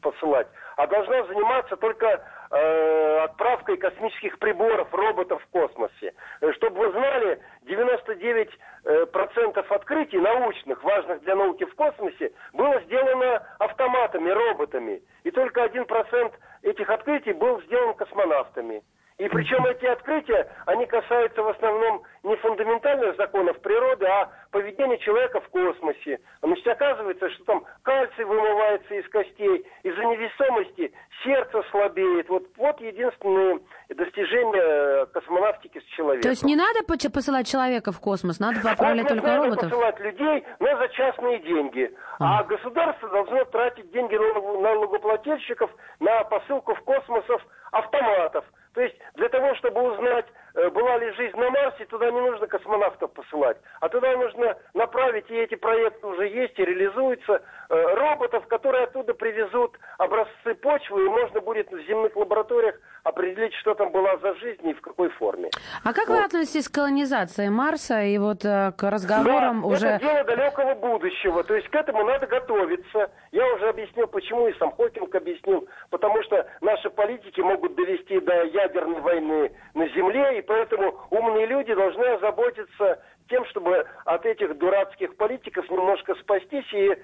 посылать, 0.02 0.48
а 0.78 0.88
должна 0.88 1.26
заниматься 1.26 1.76
только 1.76 2.24
э, 2.52 3.20
отправкой 3.24 3.78
космических 3.78 4.40
приборов, 4.40 4.94
роботов 4.94 5.42
в 5.44 5.48
космосе. 5.52 6.14
Э, 6.42 6.52
чтобы 6.54 6.80
вы 6.80 6.92
знали, 6.92 7.40
99% 7.66 8.50
э, 8.86 9.06
процентов 9.08 9.72
открытий 9.72 10.20
научных, 10.20 10.84
важных 10.84 11.22
для 11.24 11.36
науки 11.36 11.66
в 11.66 11.76
космосе, 11.76 12.32
было 12.54 12.80
сделано 12.82 13.44
автоматами, 13.60 14.30
роботами. 14.30 15.02
И 15.24 15.32
только 15.32 15.66
1% 15.66 16.34
этих 16.64 16.90
открытий 16.90 17.34
был 17.34 17.62
сделан 17.64 17.94
космонавтами. 17.96 18.84
И 19.18 19.28
причем 19.30 19.66
эти 19.66 19.86
открытия, 19.86 20.48
они 20.68 20.86
касаются 20.86 21.42
в 21.42 21.48
основном 21.50 22.04
не 22.22 22.36
фундаментальных 22.36 23.16
законов 23.18 23.60
природы, 23.62 24.06
а 24.06 24.30
поведения 24.52 25.00
человека 25.00 25.42
в 25.42 25.50
космосе. 25.50 26.20
Значит, 26.44 26.68
оказывается, 26.68 27.28
что 27.32 27.44
там 27.46 27.66
кальций 27.82 28.26
вымывается 28.26 28.94
из 28.94 29.10
костей, 29.10 29.66
из-за 29.82 30.06
невесомости 30.06 30.94
сердце 31.24 31.64
слабеет. 31.72 32.30
Вот, 32.30 32.44
вот 32.58 32.80
единственное 32.80 33.60
достижение 33.90 35.08
космонавтики 35.08 35.80
с 35.80 35.96
человеком. 35.96 36.22
То 36.22 36.30
есть 36.30 36.44
не 36.44 36.56
надо 36.56 36.84
посылать 36.86 37.48
человека 37.48 37.92
в 37.92 38.00
космос, 38.00 38.40
надо 38.40 38.60
отправлять 38.70 39.08
только 39.08 39.26
надо 39.26 39.46
роботов? 39.46 39.72
посылать 39.72 40.00
людей, 40.00 40.46
но 40.60 40.78
за 40.78 40.90
частные 40.90 41.40
деньги. 41.40 41.92
А, 42.20 42.40
а 42.40 42.44
государство 42.44 43.10
должно 43.10 43.46
тратить 43.46 43.92
деньги 43.92 44.16
налогоплательщиков 44.16 45.72
на 46.00 46.24
посылку 46.26 46.76
в 46.76 46.82
космосов 46.82 47.42
автоматов. 47.72 48.46
То 48.78 48.84
есть 48.84 48.96
для 49.16 49.28
того, 49.30 49.56
чтобы 49.56 49.82
узнать, 49.82 50.28
э, 50.54 50.70
была 50.70 51.00
ли 51.00 51.12
жизнь 51.14 51.36
на 51.36 51.50
Марсе, 51.50 51.84
туда 51.86 52.12
не 52.12 52.22
нужно 52.22 52.46
космонавтов 52.46 53.12
посылать, 53.12 53.58
а 53.82 53.90
туда 53.90 54.16
нужно 54.16 54.56
направить, 54.76 55.28
и 55.32 55.36
эти 55.36 55.56
проекты 55.56 56.06
уже 56.06 56.28
есть 56.28 56.60
и 56.60 56.64
реализуются, 56.64 57.42
роботов, 57.70 58.46
которые 58.48 58.86
оттуда 58.86 59.14
привезут 59.14 59.78
образцы 59.98 60.56
почвы, 60.62 61.06
и 61.06 61.10
можно 61.10 61.42
будет 61.42 61.72
в 61.72 61.80
земных 61.88 62.16
лабораториях 62.16 62.76
определить, 63.04 63.54
что 63.56 63.74
там 63.74 63.92
была 63.92 64.18
за 64.18 64.36
жизнь 64.36 64.68
и 64.68 64.74
в 64.74 64.82
какой 64.82 65.10
форме. 65.12 65.50
А 65.84 65.94
как 65.94 66.08
вот. 66.08 66.18
вы 66.18 66.24
относитесь 66.24 66.68
к 66.68 66.74
колонизации 66.74 67.48
Марса 67.50 68.02
и 68.02 68.18
вот 68.18 68.44
э, 68.44 68.74
к 68.78 68.90
разговорам 68.90 69.62
да, 69.62 69.68
уже... 69.68 69.88
это 69.88 70.06
дело 70.06 70.24
далекого 70.24 70.76
будущего, 70.76 71.44
то 71.44 71.56
есть 71.56 71.70
к 71.70 71.76
этому 71.76 72.04
надо 72.04 72.28
готовиться. 72.28 73.12
Я 73.32 73.46
уже 73.54 73.70
объяснил, 73.70 74.08
почему, 74.08 74.48
и 74.48 74.58
сам 74.58 74.72
Хокинг 74.72 75.14
объяснил, 75.16 75.68
потому 75.90 76.22
что 76.24 76.46
наши 76.62 76.90
политики 76.90 77.40
могут 77.42 77.76
довести 77.76 78.20
до 78.20 78.44
ядерной 78.44 79.02
войны 79.02 79.52
на 79.74 79.88
Земле, 79.90 80.40
и 80.40 80.42
поэтому 80.42 81.00
умные 81.10 81.46
люди 81.46 81.74
должны 81.74 82.04
озаботиться 82.04 83.02
тем, 83.28 83.46
чтобы 83.46 83.86
от 84.06 84.26
этих 84.26 84.58
дурацких 84.58 85.16
политиков 85.18 85.70
немножко 85.70 86.16
спастись 86.16 86.72
и 86.74 86.96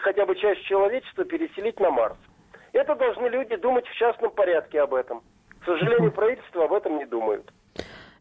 хотя 0.00 0.26
бы 0.26 0.34
часть 0.36 0.62
человечества 0.64 1.24
переселить 1.24 1.78
на 1.80 1.90
Марс. 1.90 2.16
Это 2.72 2.94
должны 2.94 3.26
люди 3.28 3.56
думать 3.56 3.86
в 3.86 3.94
частном 3.94 4.30
порядке 4.30 4.80
об 4.80 4.94
этом. 4.94 5.22
К 5.60 5.64
сожалению, 5.64 6.12
правительство 6.14 6.64
об 6.64 6.72
этом 6.72 6.98
не 6.98 7.06
думают. 7.06 7.50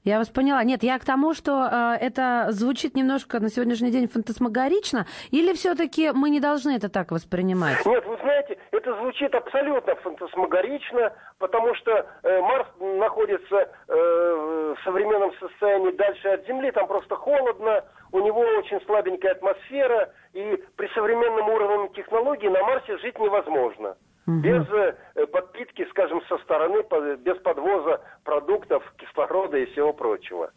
Я 0.06 0.20
вас 0.20 0.30
поняла. 0.30 0.64
Нет, 0.64 0.84
я 0.84 1.00
к 1.00 1.04
тому, 1.04 1.34
что 1.34 1.66
э, 1.66 1.98
это 2.00 2.52
звучит 2.52 2.96
немножко 2.96 3.40
на 3.40 3.50
сегодняшний 3.50 3.90
день 3.90 4.08
фантасмагорично, 4.08 5.08
или 5.32 5.52
все-таки 5.54 6.12
мы 6.12 6.30
не 6.30 6.40
должны 6.40 6.76
это 6.76 6.90
так 6.90 7.10
воспринимать? 7.10 7.84
Нет, 7.88 8.06
вы 8.06 8.16
знаете, 8.22 8.56
это 8.70 8.96
звучит 8.98 9.34
абсолютно 9.34 9.96
фантасмагорично, 9.96 11.12
потому 11.40 11.74
что 11.74 12.06
э, 12.22 12.40
Марс 12.40 12.68
находится 12.80 13.56
э, 13.56 14.76
в 14.78 14.84
современном 14.84 15.34
состоянии 15.40 15.92
дальше 15.92 16.28
от 16.28 16.46
Земли, 16.46 16.70
там 16.70 16.86
просто 16.86 17.16
холодно, 17.16 17.84
у 18.12 18.20
него 18.20 18.42
очень 18.42 18.80
слабенькая 18.86 19.32
атмосфера, 19.32 20.14
и 20.34 20.64
при 20.76 20.88
современном 20.94 21.50
уровне 21.50 21.90
технологий 21.96 22.50
на 22.50 22.62
Марсе 22.62 22.96
жить 23.00 23.18
невозможно. 23.18 23.98
Угу. 24.28 24.38
Без 24.38 24.68
э, 24.72 25.26
подпитки, 25.28 25.86
скажем, 25.92 26.22
со 26.28 26.38
стороны, 26.40 26.84
без 27.18 27.38
подвоза 27.38 28.02
продуктов, 28.24 28.84
кислорода 28.98 29.58
и 29.58 29.66
всего 29.72 29.94
прочего. 29.94 30.52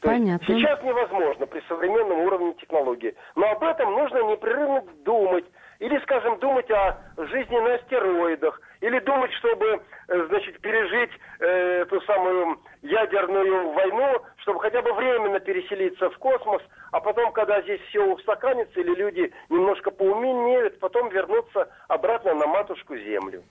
То 0.00 0.08
Понятно. 0.08 0.52
Есть 0.52 0.60
сейчас 0.60 0.82
невозможно 0.82 1.46
при 1.46 1.60
современном 1.68 2.18
уровне 2.20 2.54
технологий. 2.54 3.14
Но 3.36 3.50
об 3.50 3.62
этом 3.62 3.92
нужно 3.92 4.22
непрерывно 4.24 4.82
думать. 5.04 5.44
Или, 5.78 5.98
скажем, 6.00 6.38
думать 6.38 6.70
о 6.70 6.98
жизни 7.16 7.58
на 7.58 7.74
астероидах. 7.74 8.60
Или 8.80 8.98
думать, 9.00 9.32
чтобы, 9.34 9.82
значит, 10.28 10.60
пережить 10.60 11.10
э, 11.40 11.82
эту 11.82 12.00
самую 12.02 12.58
ядерную 12.82 13.72
войну, 13.72 14.22
чтобы 14.38 14.60
хотя 14.60 14.82
бы 14.82 14.92
временно 14.92 15.40
переселиться 15.40 16.10
в 16.10 16.18
космос, 16.18 16.62
а 16.90 17.00
потом, 17.00 17.32
когда 17.32 17.62
здесь 17.62 17.80
все 17.88 18.04
устаканится, 18.04 18.80
или 18.80 18.94
люди 18.94 19.32
немножко 19.48 19.90
поумнеют, 19.90 20.78
потом 20.80 21.08
вернуться 21.10 21.68
обратно 21.88 22.34
на 22.34 22.46
матушку 22.46 22.96
Землю. 22.96 23.42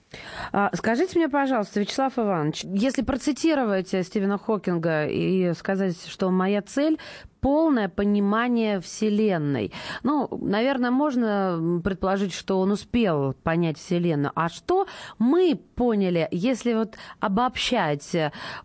А, 0.52 0.70
скажите 0.74 1.18
мне, 1.18 1.28
пожалуйста, 1.28 1.80
Вячеслав 1.80 2.18
Иванович, 2.18 2.64
если 2.64 3.02
процитировать 3.02 3.88
Стивена 3.88 4.38
Хокинга 4.38 5.06
и 5.06 5.52
сказать, 5.54 6.06
что 6.06 6.30
моя 6.30 6.62
цель 6.62 6.98
полное 7.42 7.88
понимание 7.88 8.80
Вселенной. 8.80 9.72
Ну, 10.04 10.28
наверное, 10.30 10.92
можно 10.92 11.80
предположить, 11.82 12.32
что 12.32 12.60
он 12.60 12.70
успел 12.70 13.34
понять 13.42 13.78
Вселенную. 13.78 14.30
А 14.36 14.48
что 14.48 14.86
мы 15.18 15.60
поняли, 15.74 16.28
вот 16.74 16.94
обобщать, 17.20 18.16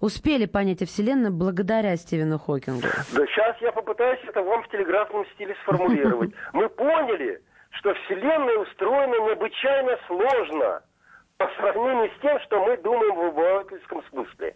успели 0.02 0.46
понять 0.46 0.82
о 0.82 0.86
Вселенной 0.86 1.32
благодаря 1.32 1.96
Стивену 1.96 2.38
Хокингу? 2.38 2.88
Да 3.14 3.26
сейчас 3.28 3.56
я 3.62 3.72
попытаюсь 3.72 4.20
это 4.28 4.42
вам 4.42 4.64
в 4.64 4.70
телеграфном 4.70 5.26
стиле 5.34 5.56
сформулировать. 5.64 6.32
Мы 6.54 6.70
поняли, 6.70 7.42
что 7.72 7.94
Вселенная 7.94 8.58
устроена 8.58 9.16
необычайно 9.28 9.98
сложно 10.08 10.82
по 11.38 11.48
сравнению 11.58 12.12
с 12.18 12.22
тем, 12.22 12.40
что 12.42 12.66
мы 12.66 12.78
думаем 12.78 13.16
в 13.16 13.26
обывательском 13.28 14.04
смысле. 14.10 14.56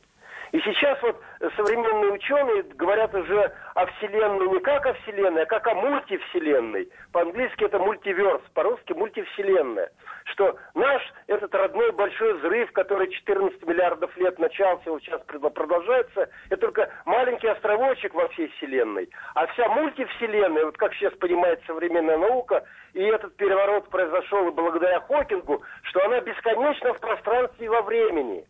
И 0.51 0.59
сейчас 0.59 1.01
вот 1.01 1.17
современные 1.55 2.11
ученые 2.11 2.63
говорят 2.75 3.13
уже 3.15 3.53
о 3.73 3.85
Вселенной 3.85 4.49
не 4.49 4.59
как 4.59 4.85
о 4.85 4.93
Вселенной, 4.95 5.43
а 5.43 5.45
как 5.45 5.65
о 5.67 5.75
мультивселенной. 5.75 6.89
По-английски 7.13 7.63
это 7.63 7.79
мультиверс, 7.79 8.41
по-русски 8.53 8.91
мультивселенная. 8.91 9.91
Что 10.25 10.57
наш 10.75 11.01
этот 11.27 11.55
родной 11.55 11.91
большой 11.91 12.33
взрыв, 12.33 12.71
который 12.73 13.09
14 13.09 13.65
миллиардов 13.65 14.15
лет 14.17 14.37
начался, 14.39 14.91
вот 14.91 15.01
сейчас 15.03 15.21
продолжается, 15.21 16.29
это 16.49 16.57
только 16.57 16.89
маленький 17.05 17.47
островочек 17.47 18.13
во 18.13 18.27
всей 18.29 18.49
Вселенной. 18.57 19.09
А 19.35 19.47
вся 19.47 19.69
мультивселенная, 19.69 20.65
вот 20.65 20.77
как 20.77 20.93
сейчас 20.95 21.13
понимает 21.13 21.61
современная 21.65 22.17
наука, 22.17 22.65
и 22.93 23.01
этот 23.01 23.35
переворот 23.37 23.89
произошел 23.89 24.51
благодаря 24.51 24.99
Хокингу, 25.01 25.63
что 25.83 26.03
она 26.05 26.19
бесконечна 26.19 26.93
в 26.93 26.99
пространстве 26.99 27.65
и 27.65 27.69
во 27.69 27.81
времени. 27.83 28.45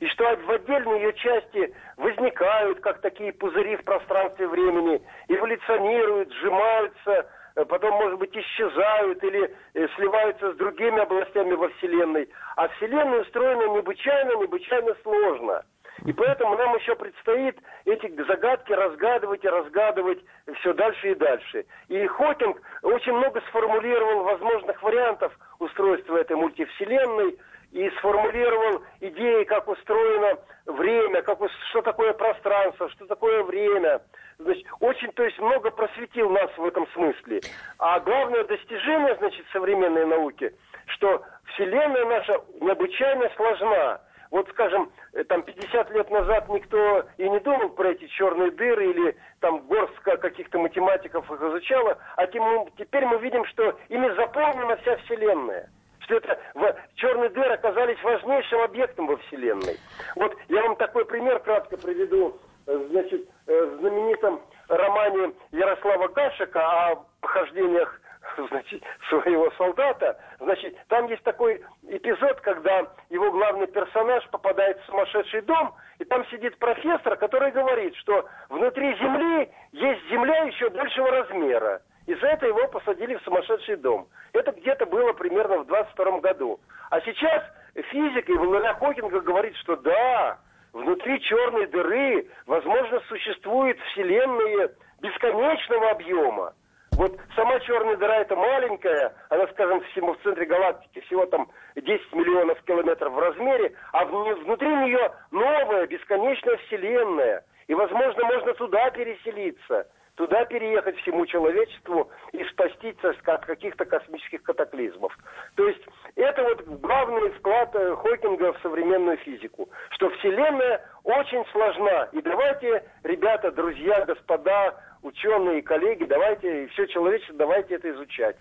И 0.00 0.06
что 0.08 0.24
в 0.36 0.50
отдельные 0.50 1.02
ее 1.02 1.12
части 1.14 1.74
возникают, 1.96 2.80
как 2.80 3.00
такие 3.00 3.32
пузыри 3.32 3.76
в 3.76 3.84
пространстве 3.84 4.46
времени, 4.48 5.00
эволюционируют, 5.28 6.32
сжимаются, 6.32 7.26
Э, 7.56 7.64
потом, 7.64 7.94
может 7.94 8.18
быть, 8.18 8.36
исчезают 8.36 9.24
или 9.24 9.50
э, 9.74 9.88
сливаются 9.96 10.52
с 10.52 10.56
другими 10.56 11.00
областями 11.00 11.54
во 11.54 11.68
Вселенной. 11.70 12.28
А 12.56 12.68
Вселенная 12.68 13.22
устроена 13.22 13.72
необычайно, 13.72 14.36
необычайно 14.36 14.94
сложно. 15.02 15.64
И 16.04 16.12
поэтому 16.12 16.58
нам 16.58 16.76
еще 16.76 16.94
предстоит 16.94 17.58
эти 17.86 18.12
загадки 18.24 18.70
разгадывать 18.72 19.42
и 19.42 19.48
разгадывать 19.48 20.18
все 20.60 20.74
дальше 20.74 21.12
и 21.12 21.14
дальше. 21.14 21.64
И 21.88 22.06
Хокинг 22.06 22.60
очень 22.82 23.14
много 23.14 23.40
сформулировал 23.48 24.24
возможных 24.24 24.82
вариантов 24.82 25.32
устройства 25.58 26.18
этой 26.18 26.36
мультивселенной 26.36 27.38
и 27.76 27.90
сформулировал 27.98 28.82
идеи, 29.00 29.44
как 29.44 29.68
устроено 29.68 30.38
время, 30.64 31.20
как, 31.22 31.38
что 31.70 31.82
такое 31.82 32.12
пространство, 32.14 32.88
что 32.90 33.06
такое 33.06 33.42
время– 33.42 34.00
Значит, 34.38 34.66
очень, 34.80 35.10
то 35.12 35.24
есть, 35.24 35.38
много 35.38 35.70
просветил 35.70 36.28
нас 36.30 36.50
в 36.56 36.64
этом 36.64 36.86
смысле. 36.88 37.40
А 37.78 38.00
главное 38.00 38.44
достижение, 38.44 39.16
значит, 39.16 39.46
современной 39.52 40.04
науки, 40.04 40.54
что 40.88 41.22
Вселенная 41.54 42.04
наша 42.04 42.40
необычайно 42.60 43.30
сложна. 43.36 44.00
Вот, 44.30 44.48
скажем, 44.50 44.92
э, 45.14 45.24
там 45.24 45.42
50 45.42 45.90
лет 45.92 46.10
назад 46.10 46.48
никто 46.48 47.06
и 47.16 47.28
не 47.28 47.38
думал 47.40 47.70
про 47.70 47.90
эти 47.90 48.06
черные 48.08 48.50
дыры 48.50 48.90
или 48.90 49.16
там 49.40 49.60
горстка 49.68 50.16
каких-то 50.16 50.58
математиков 50.58 51.30
их 51.30 51.40
изучала, 51.40 51.96
а 52.16 52.26
теперь 52.26 53.06
мы 53.06 53.18
видим, 53.18 53.44
что 53.46 53.78
ими 53.88 54.08
заполнена 54.16 54.76
вся 54.78 54.96
Вселенная 54.98 55.70
что 56.06 56.16
это 56.16 56.38
в, 56.54 56.74
черные 56.94 57.30
дыры 57.30 57.54
оказались 57.54 58.02
важнейшим 58.02 58.60
объектом 58.62 59.06
во 59.06 59.16
Вселенной. 59.18 59.78
Вот 60.14 60.34
я 60.48 60.62
вам 60.62 60.76
такой 60.76 61.04
пример 61.04 61.40
кратко 61.40 61.76
приведу 61.76 62.38
значит, 62.66 63.28
э, 63.46 63.64
в 63.64 63.80
знаменитом 63.80 64.40
романе 64.68 65.32
Ярослава 65.52 66.08
Гашика 66.08 66.60
о 66.60 67.04
похождениях 67.20 68.00
значит, 68.48 68.82
своего 69.08 69.50
солдата, 69.52 70.18
значит, 70.40 70.76
там 70.88 71.06
есть 71.06 71.22
такой 71.22 71.62
эпизод, 71.88 72.40
когда 72.40 72.86
его 73.08 73.30
главный 73.30 73.66
персонаж 73.66 74.26
попадает 74.30 74.80
в 74.80 74.86
сумасшедший 74.86 75.42
дом, 75.42 75.74
и 75.98 76.04
там 76.04 76.26
сидит 76.26 76.58
профессор, 76.58 77.16
который 77.16 77.52
говорит, 77.52 77.94
что 77.96 78.28
внутри 78.48 78.96
Земли 78.96 79.48
есть 79.72 80.08
Земля 80.10 80.44
еще 80.44 80.70
большего 80.70 81.10
размера. 81.10 81.82
И 82.06 82.14
за 82.14 82.26
это 82.28 82.46
его 82.46 82.68
посадили 82.68 83.16
в 83.16 83.22
сумасшедший 83.22 83.76
дом. 83.76 84.08
Это 84.32 84.52
где-то 84.52 84.86
было 84.86 85.12
примерно 85.12 85.58
в 85.58 85.66
22 85.66 86.20
году. 86.20 86.60
А 86.90 87.00
сейчас 87.00 87.42
физик 87.74 88.28
и 88.28 88.32
Валерия 88.32 88.74
Хокинга 88.74 89.20
говорит, 89.20 89.56
что 89.56 89.76
да, 89.76 90.38
внутри 90.72 91.20
черной 91.20 91.66
дыры, 91.66 92.28
возможно, 92.46 93.00
существует 93.08 93.78
вселенная 93.90 94.70
бесконечного 95.00 95.90
объема. 95.90 96.54
Вот 96.92 97.12
сама 97.34 97.58
черная 97.60 97.96
дыра 97.96 98.20
это 98.20 98.36
маленькая, 98.36 99.12
она, 99.28 99.46
скажем, 99.48 99.82
всему 99.90 100.14
в 100.14 100.22
центре 100.22 100.46
галактики 100.46 101.00
всего 101.00 101.26
там 101.26 101.48
10 101.74 102.12
миллионов 102.14 102.62
километров 102.62 103.12
в 103.12 103.18
размере, 103.18 103.74
а 103.92 104.04
внутри 104.06 104.68
нее 104.68 105.12
новая 105.30 105.86
бесконечная 105.86 106.56
вселенная. 106.58 107.44
И, 107.66 107.74
возможно, 107.74 108.24
можно 108.24 108.54
туда 108.54 108.90
переселиться 108.90 109.88
туда 110.16 110.44
переехать 110.46 110.96
всему 110.98 111.26
человечеству 111.26 112.10
и 112.32 112.42
спастись 112.44 112.96
от 113.02 113.46
каких-то 113.46 113.84
космических 113.84 114.42
катаклизмов. 114.42 115.16
То 115.54 115.68
есть 115.68 115.82
это 116.16 116.42
вот 116.42 116.80
главный 116.80 117.30
вклад 117.32 117.74
э, 117.74 117.96
Хокинга 117.96 118.52
в 118.54 118.60
современную 118.62 119.18
физику, 119.18 119.68
что 119.90 120.10
Вселенная 120.10 120.84
очень 121.04 121.44
сложна. 121.52 122.08
И 122.12 122.20
давайте, 122.22 122.84
ребята, 123.04 123.52
друзья, 123.52 124.04
господа, 124.06 124.74
ученые, 125.02 125.62
коллеги, 125.62 126.04
давайте, 126.04 126.64
и 126.64 126.66
все 126.68 126.86
человечество, 126.86 127.36
давайте 127.36 127.74
это 127.74 127.90
изучать. 127.92 128.36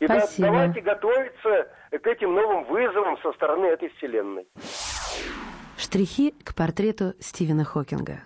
И 0.00 0.06
да, 0.06 0.26
давайте 0.38 0.80
готовиться 0.80 1.68
к 1.90 2.06
этим 2.06 2.34
новым 2.34 2.64
вызовам 2.64 3.16
со 3.22 3.32
стороны 3.32 3.66
этой 3.66 3.88
Вселенной. 3.96 4.46
Штрихи 5.78 6.32
к 6.44 6.54
портрету 6.54 7.14
Стивена 7.20 7.64
Хокинга. 7.64 8.20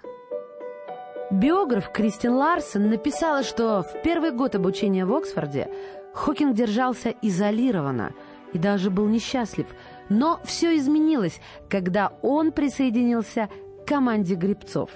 Биограф 1.31 1.91
Кристин 1.91 2.35
Ларсен 2.35 2.91
написала, 2.91 3.43
что 3.43 3.83
в 3.83 4.03
первый 4.03 4.31
год 4.31 4.55
обучения 4.55 5.07
в 5.07 5.15
Оксфорде 5.15 5.71
Хокинг 6.13 6.55
держался 6.55 7.15
изолированно 7.23 8.13
и 8.53 8.59
даже 8.59 8.91
был 8.91 9.09
несчастлив. 9.09 9.67
Но 10.11 10.41
все 10.45 10.77
изменилось, 10.77 11.41
когда 11.71 12.13
он 12.21 12.53
присоединился 12.53 13.49
к 13.83 13.89
команде 13.89 14.35
грибцов. 14.35 14.91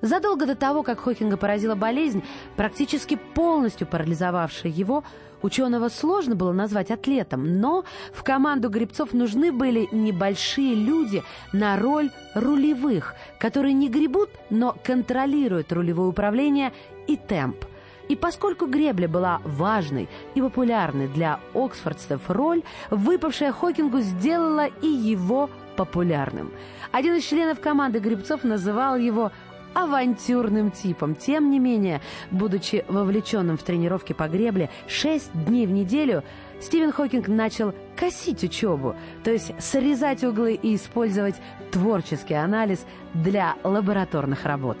Задолго 0.00 0.46
до 0.46 0.54
того, 0.54 0.84
как 0.84 1.00
Хокинга 1.00 1.36
поразила 1.36 1.74
болезнь, 1.74 2.22
практически 2.56 3.18
полностью 3.34 3.88
парализовавшая 3.88 4.70
его, 4.70 5.02
Ученого 5.42 5.88
сложно 5.88 6.34
было 6.34 6.52
назвать 6.52 6.90
атлетом, 6.90 7.60
но 7.60 7.84
в 8.12 8.24
команду 8.24 8.68
гребцов 8.68 9.12
нужны 9.12 9.52
были 9.52 9.88
небольшие 9.92 10.74
люди 10.74 11.22
на 11.52 11.78
роль 11.78 12.10
рулевых, 12.34 13.14
которые 13.38 13.72
не 13.72 13.88
гребут, 13.88 14.30
но 14.50 14.76
контролируют 14.82 15.72
рулевое 15.72 16.08
управление 16.08 16.72
и 17.06 17.16
темп. 17.16 17.64
И 18.08 18.16
поскольку 18.16 18.66
гребля 18.66 19.06
была 19.06 19.40
важной 19.44 20.08
и 20.34 20.40
популярной 20.40 21.08
для 21.08 21.40
оксфордцев 21.54 22.22
роль, 22.28 22.62
выпавшая 22.90 23.52
Хокингу 23.52 24.00
сделала 24.00 24.66
и 24.66 24.88
его 24.88 25.50
популярным. 25.76 26.50
Один 26.90 27.16
из 27.16 27.24
членов 27.24 27.60
команды 27.60 27.98
гребцов 27.98 28.44
называл 28.44 28.96
его 28.96 29.30
авантюрным 29.74 30.70
типом. 30.70 31.14
Тем 31.14 31.50
не 31.50 31.58
менее, 31.58 32.00
будучи 32.30 32.84
вовлеченным 32.88 33.56
в 33.56 33.62
тренировки 33.62 34.12
по 34.12 34.28
гребле 34.28 34.70
6 34.86 35.30
дней 35.46 35.66
в 35.66 35.70
неделю, 35.70 36.24
Стивен 36.60 36.92
Хокинг 36.92 37.28
начал 37.28 37.72
косить 37.96 38.42
учебу, 38.42 38.96
то 39.22 39.30
есть 39.30 39.52
срезать 39.60 40.24
углы 40.24 40.54
и 40.54 40.74
использовать 40.74 41.36
творческий 41.70 42.34
анализ 42.34 42.84
для 43.14 43.56
лабораторных 43.62 44.44
работ. 44.44 44.78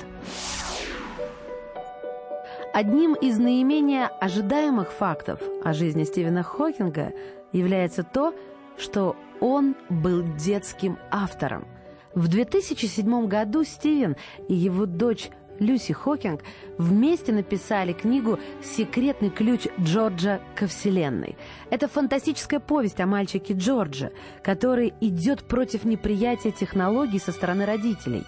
Одним 2.74 3.14
из 3.14 3.38
наименее 3.38 4.06
ожидаемых 4.06 4.92
фактов 4.92 5.40
о 5.64 5.72
жизни 5.72 6.04
Стивена 6.04 6.42
Хокинга 6.42 7.12
является 7.52 8.02
то, 8.02 8.34
что 8.76 9.16
он 9.40 9.74
был 9.88 10.22
детским 10.36 10.98
автором– 11.10 11.66
в 12.18 12.26
2007 12.26 13.28
году 13.28 13.62
Стивен 13.62 14.16
и 14.48 14.54
его 14.54 14.86
дочь 14.86 15.30
Люси 15.60 15.92
Хокинг 15.92 16.42
вместе 16.76 17.32
написали 17.32 17.92
книгу 17.92 18.40
«Секретный 18.62 19.30
ключ 19.30 19.68
Джорджа 19.80 20.40
ко 20.56 20.66
Вселенной». 20.66 21.36
Это 21.70 21.86
фантастическая 21.86 22.58
повесть 22.58 23.00
о 23.00 23.06
мальчике 23.06 23.54
Джорджа, 23.54 24.10
который 24.42 24.94
идет 25.00 25.44
против 25.44 25.84
неприятия 25.84 26.50
технологий 26.50 27.20
со 27.20 27.30
стороны 27.30 27.64
родителей. 27.64 28.24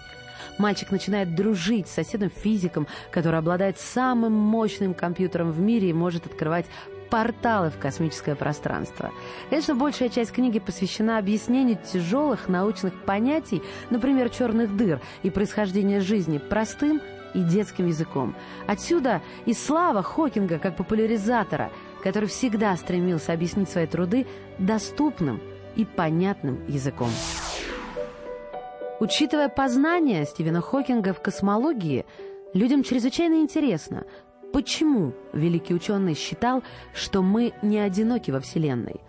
Мальчик 0.57 0.91
начинает 0.91 1.35
дружить 1.35 1.87
с 1.87 1.93
соседом-физиком, 1.93 2.87
который 3.11 3.39
обладает 3.39 3.77
самым 3.77 4.33
мощным 4.33 4.93
компьютером 4.93 5.51
в 5.51 5.59
мире 5.59 5.89
и 5.89 5.93
может 5.93 6.25
открывать 6.25 6.65
порталы 7.11 7.69
в 7.69 7.77
космическое 7.77 8.35
пространство. 8.35 9.11
Конечно, 9.49 9.75
большая 9.75 10.09
часть 10.09 10.31
книги 10.31 10.59
посвящена 10.59 11.19
объяснению 11.19 11.77
тяжелых 11.77 12.47
научных 12.47 12.93
понятий, 13.03 13.61
например, 13.91 14.29
черных 14.29 14.75
дыр 14.75 15.01
и 15.21 15.29
происхождения 15.29 15.99
жизни, 15.99 16.39
простым 16.39 17.01
и 17.33 17.41
детским 17.41 17.87
языком. 17.87 18.35
Отсюда 18.65 19.21
и 19.45 19.53
слава 19.53 20.01
Хокинга 20.01 20.57
как 20.57 20.77
популяризатора, 20.77 21.69
который 22.01 22.29
всегда 22.29 22.75
стремился 22.77 23.33
объяснить 23.33 23.69
свои 23.69 23.85
труды 23.85 24.25
доступным 24.57 25.41
и 25.75 25.85
понятным 25.85 26.65
языком. 26.67 27.09
Учитывая 28.99 29.49
познания 29.49 30.25
Стивена 30.25 30.61
Хокинга 30.61 31.13
в 31.13 31.21
космологии, 31.21 32.05
людям 32.53 32.83
чрезвычайно 32.83 33.41
интересно, 33.41 34.05
Почему 34.53 35.13
великий 35.31 35.73
ученый 35.73 36.13
считал, 36.13 36.61
что 36.93 37.21
мы 37.21 37.53
не 37.61 37.79
одиноки 37.79 38.31
во 38.31 38.39
Вселенной? 38.41 39.01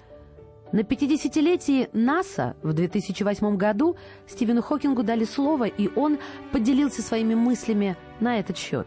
На 0.71 0.81
50-летии 0.81 1.91
НАСА 1.93 2.57
в 2.63 2.73
2008 2.73 3.57
году 3.57 3.97
Стивену 4.27 4.63
Хокингу 4.63 5.03
дали 5.03 5.25
слово, 5.25 5.65
и 5.67 5.91
он 5.97 6.19
поделился 6.51 7.03
своими 7.03 7.35
мыслями 7.35 7.97
на 8.21 8.39
этот 8.39 8.57
счет. 8.57 8.87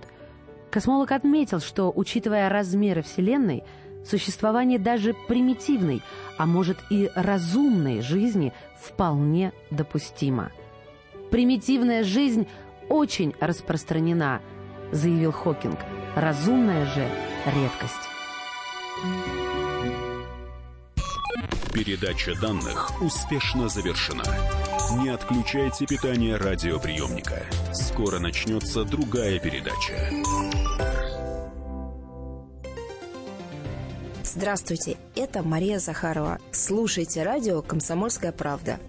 Космолог 0.71 1.11
отметил, 1.11 1.59
что, 1.59 1.91
учитывая 1.93 2.49
размеры 2.49 3.03
Вселенной, 3.03 3.63
существование 4.03 4.79
даже 4.79 5.13
примитивной, 5.27 6.01
а 6.37 6.45
может 6.45 6.77
и 6.89 7.11
разумной 7.15 8.01
жизни 8.01 8.51
вполне 8.81 9.53
допустимо. 9.69 10.51
Примитивная 11.29 12.03
жизнь 12.03 12.47
очень 12.89 13.35
распространена, 13.39 14.41
заявил 14.91 15.31
Хокинг. 15.31 15.77
Разумная 16.15 16.85
же 16.85 17.05
редкость. 17.45 18.09
Передача 21.73 22.33
данных 22.39 23.01
успешно 23.01 23.67
завершена. 23.67 24.23
Не 25.01 25.09
отключайте 25.09 25.85
питание 25.85 26.37
радиоприемника. 26.37 27.43
Скоро 27.73 28.19
начнется 28.19 28.85
другая 28.85 29.39
передача. 29.39 30.09
Здравствуйте, 34.23 34.95
это 35.17 35.43
Мария 35.43 35.79
Захарова. 35.79 36.39
Слушайте 36.51 37.23
радио 37.23 37.61
«Комсомольская 37.61 38.31
правда». 38.31 38.79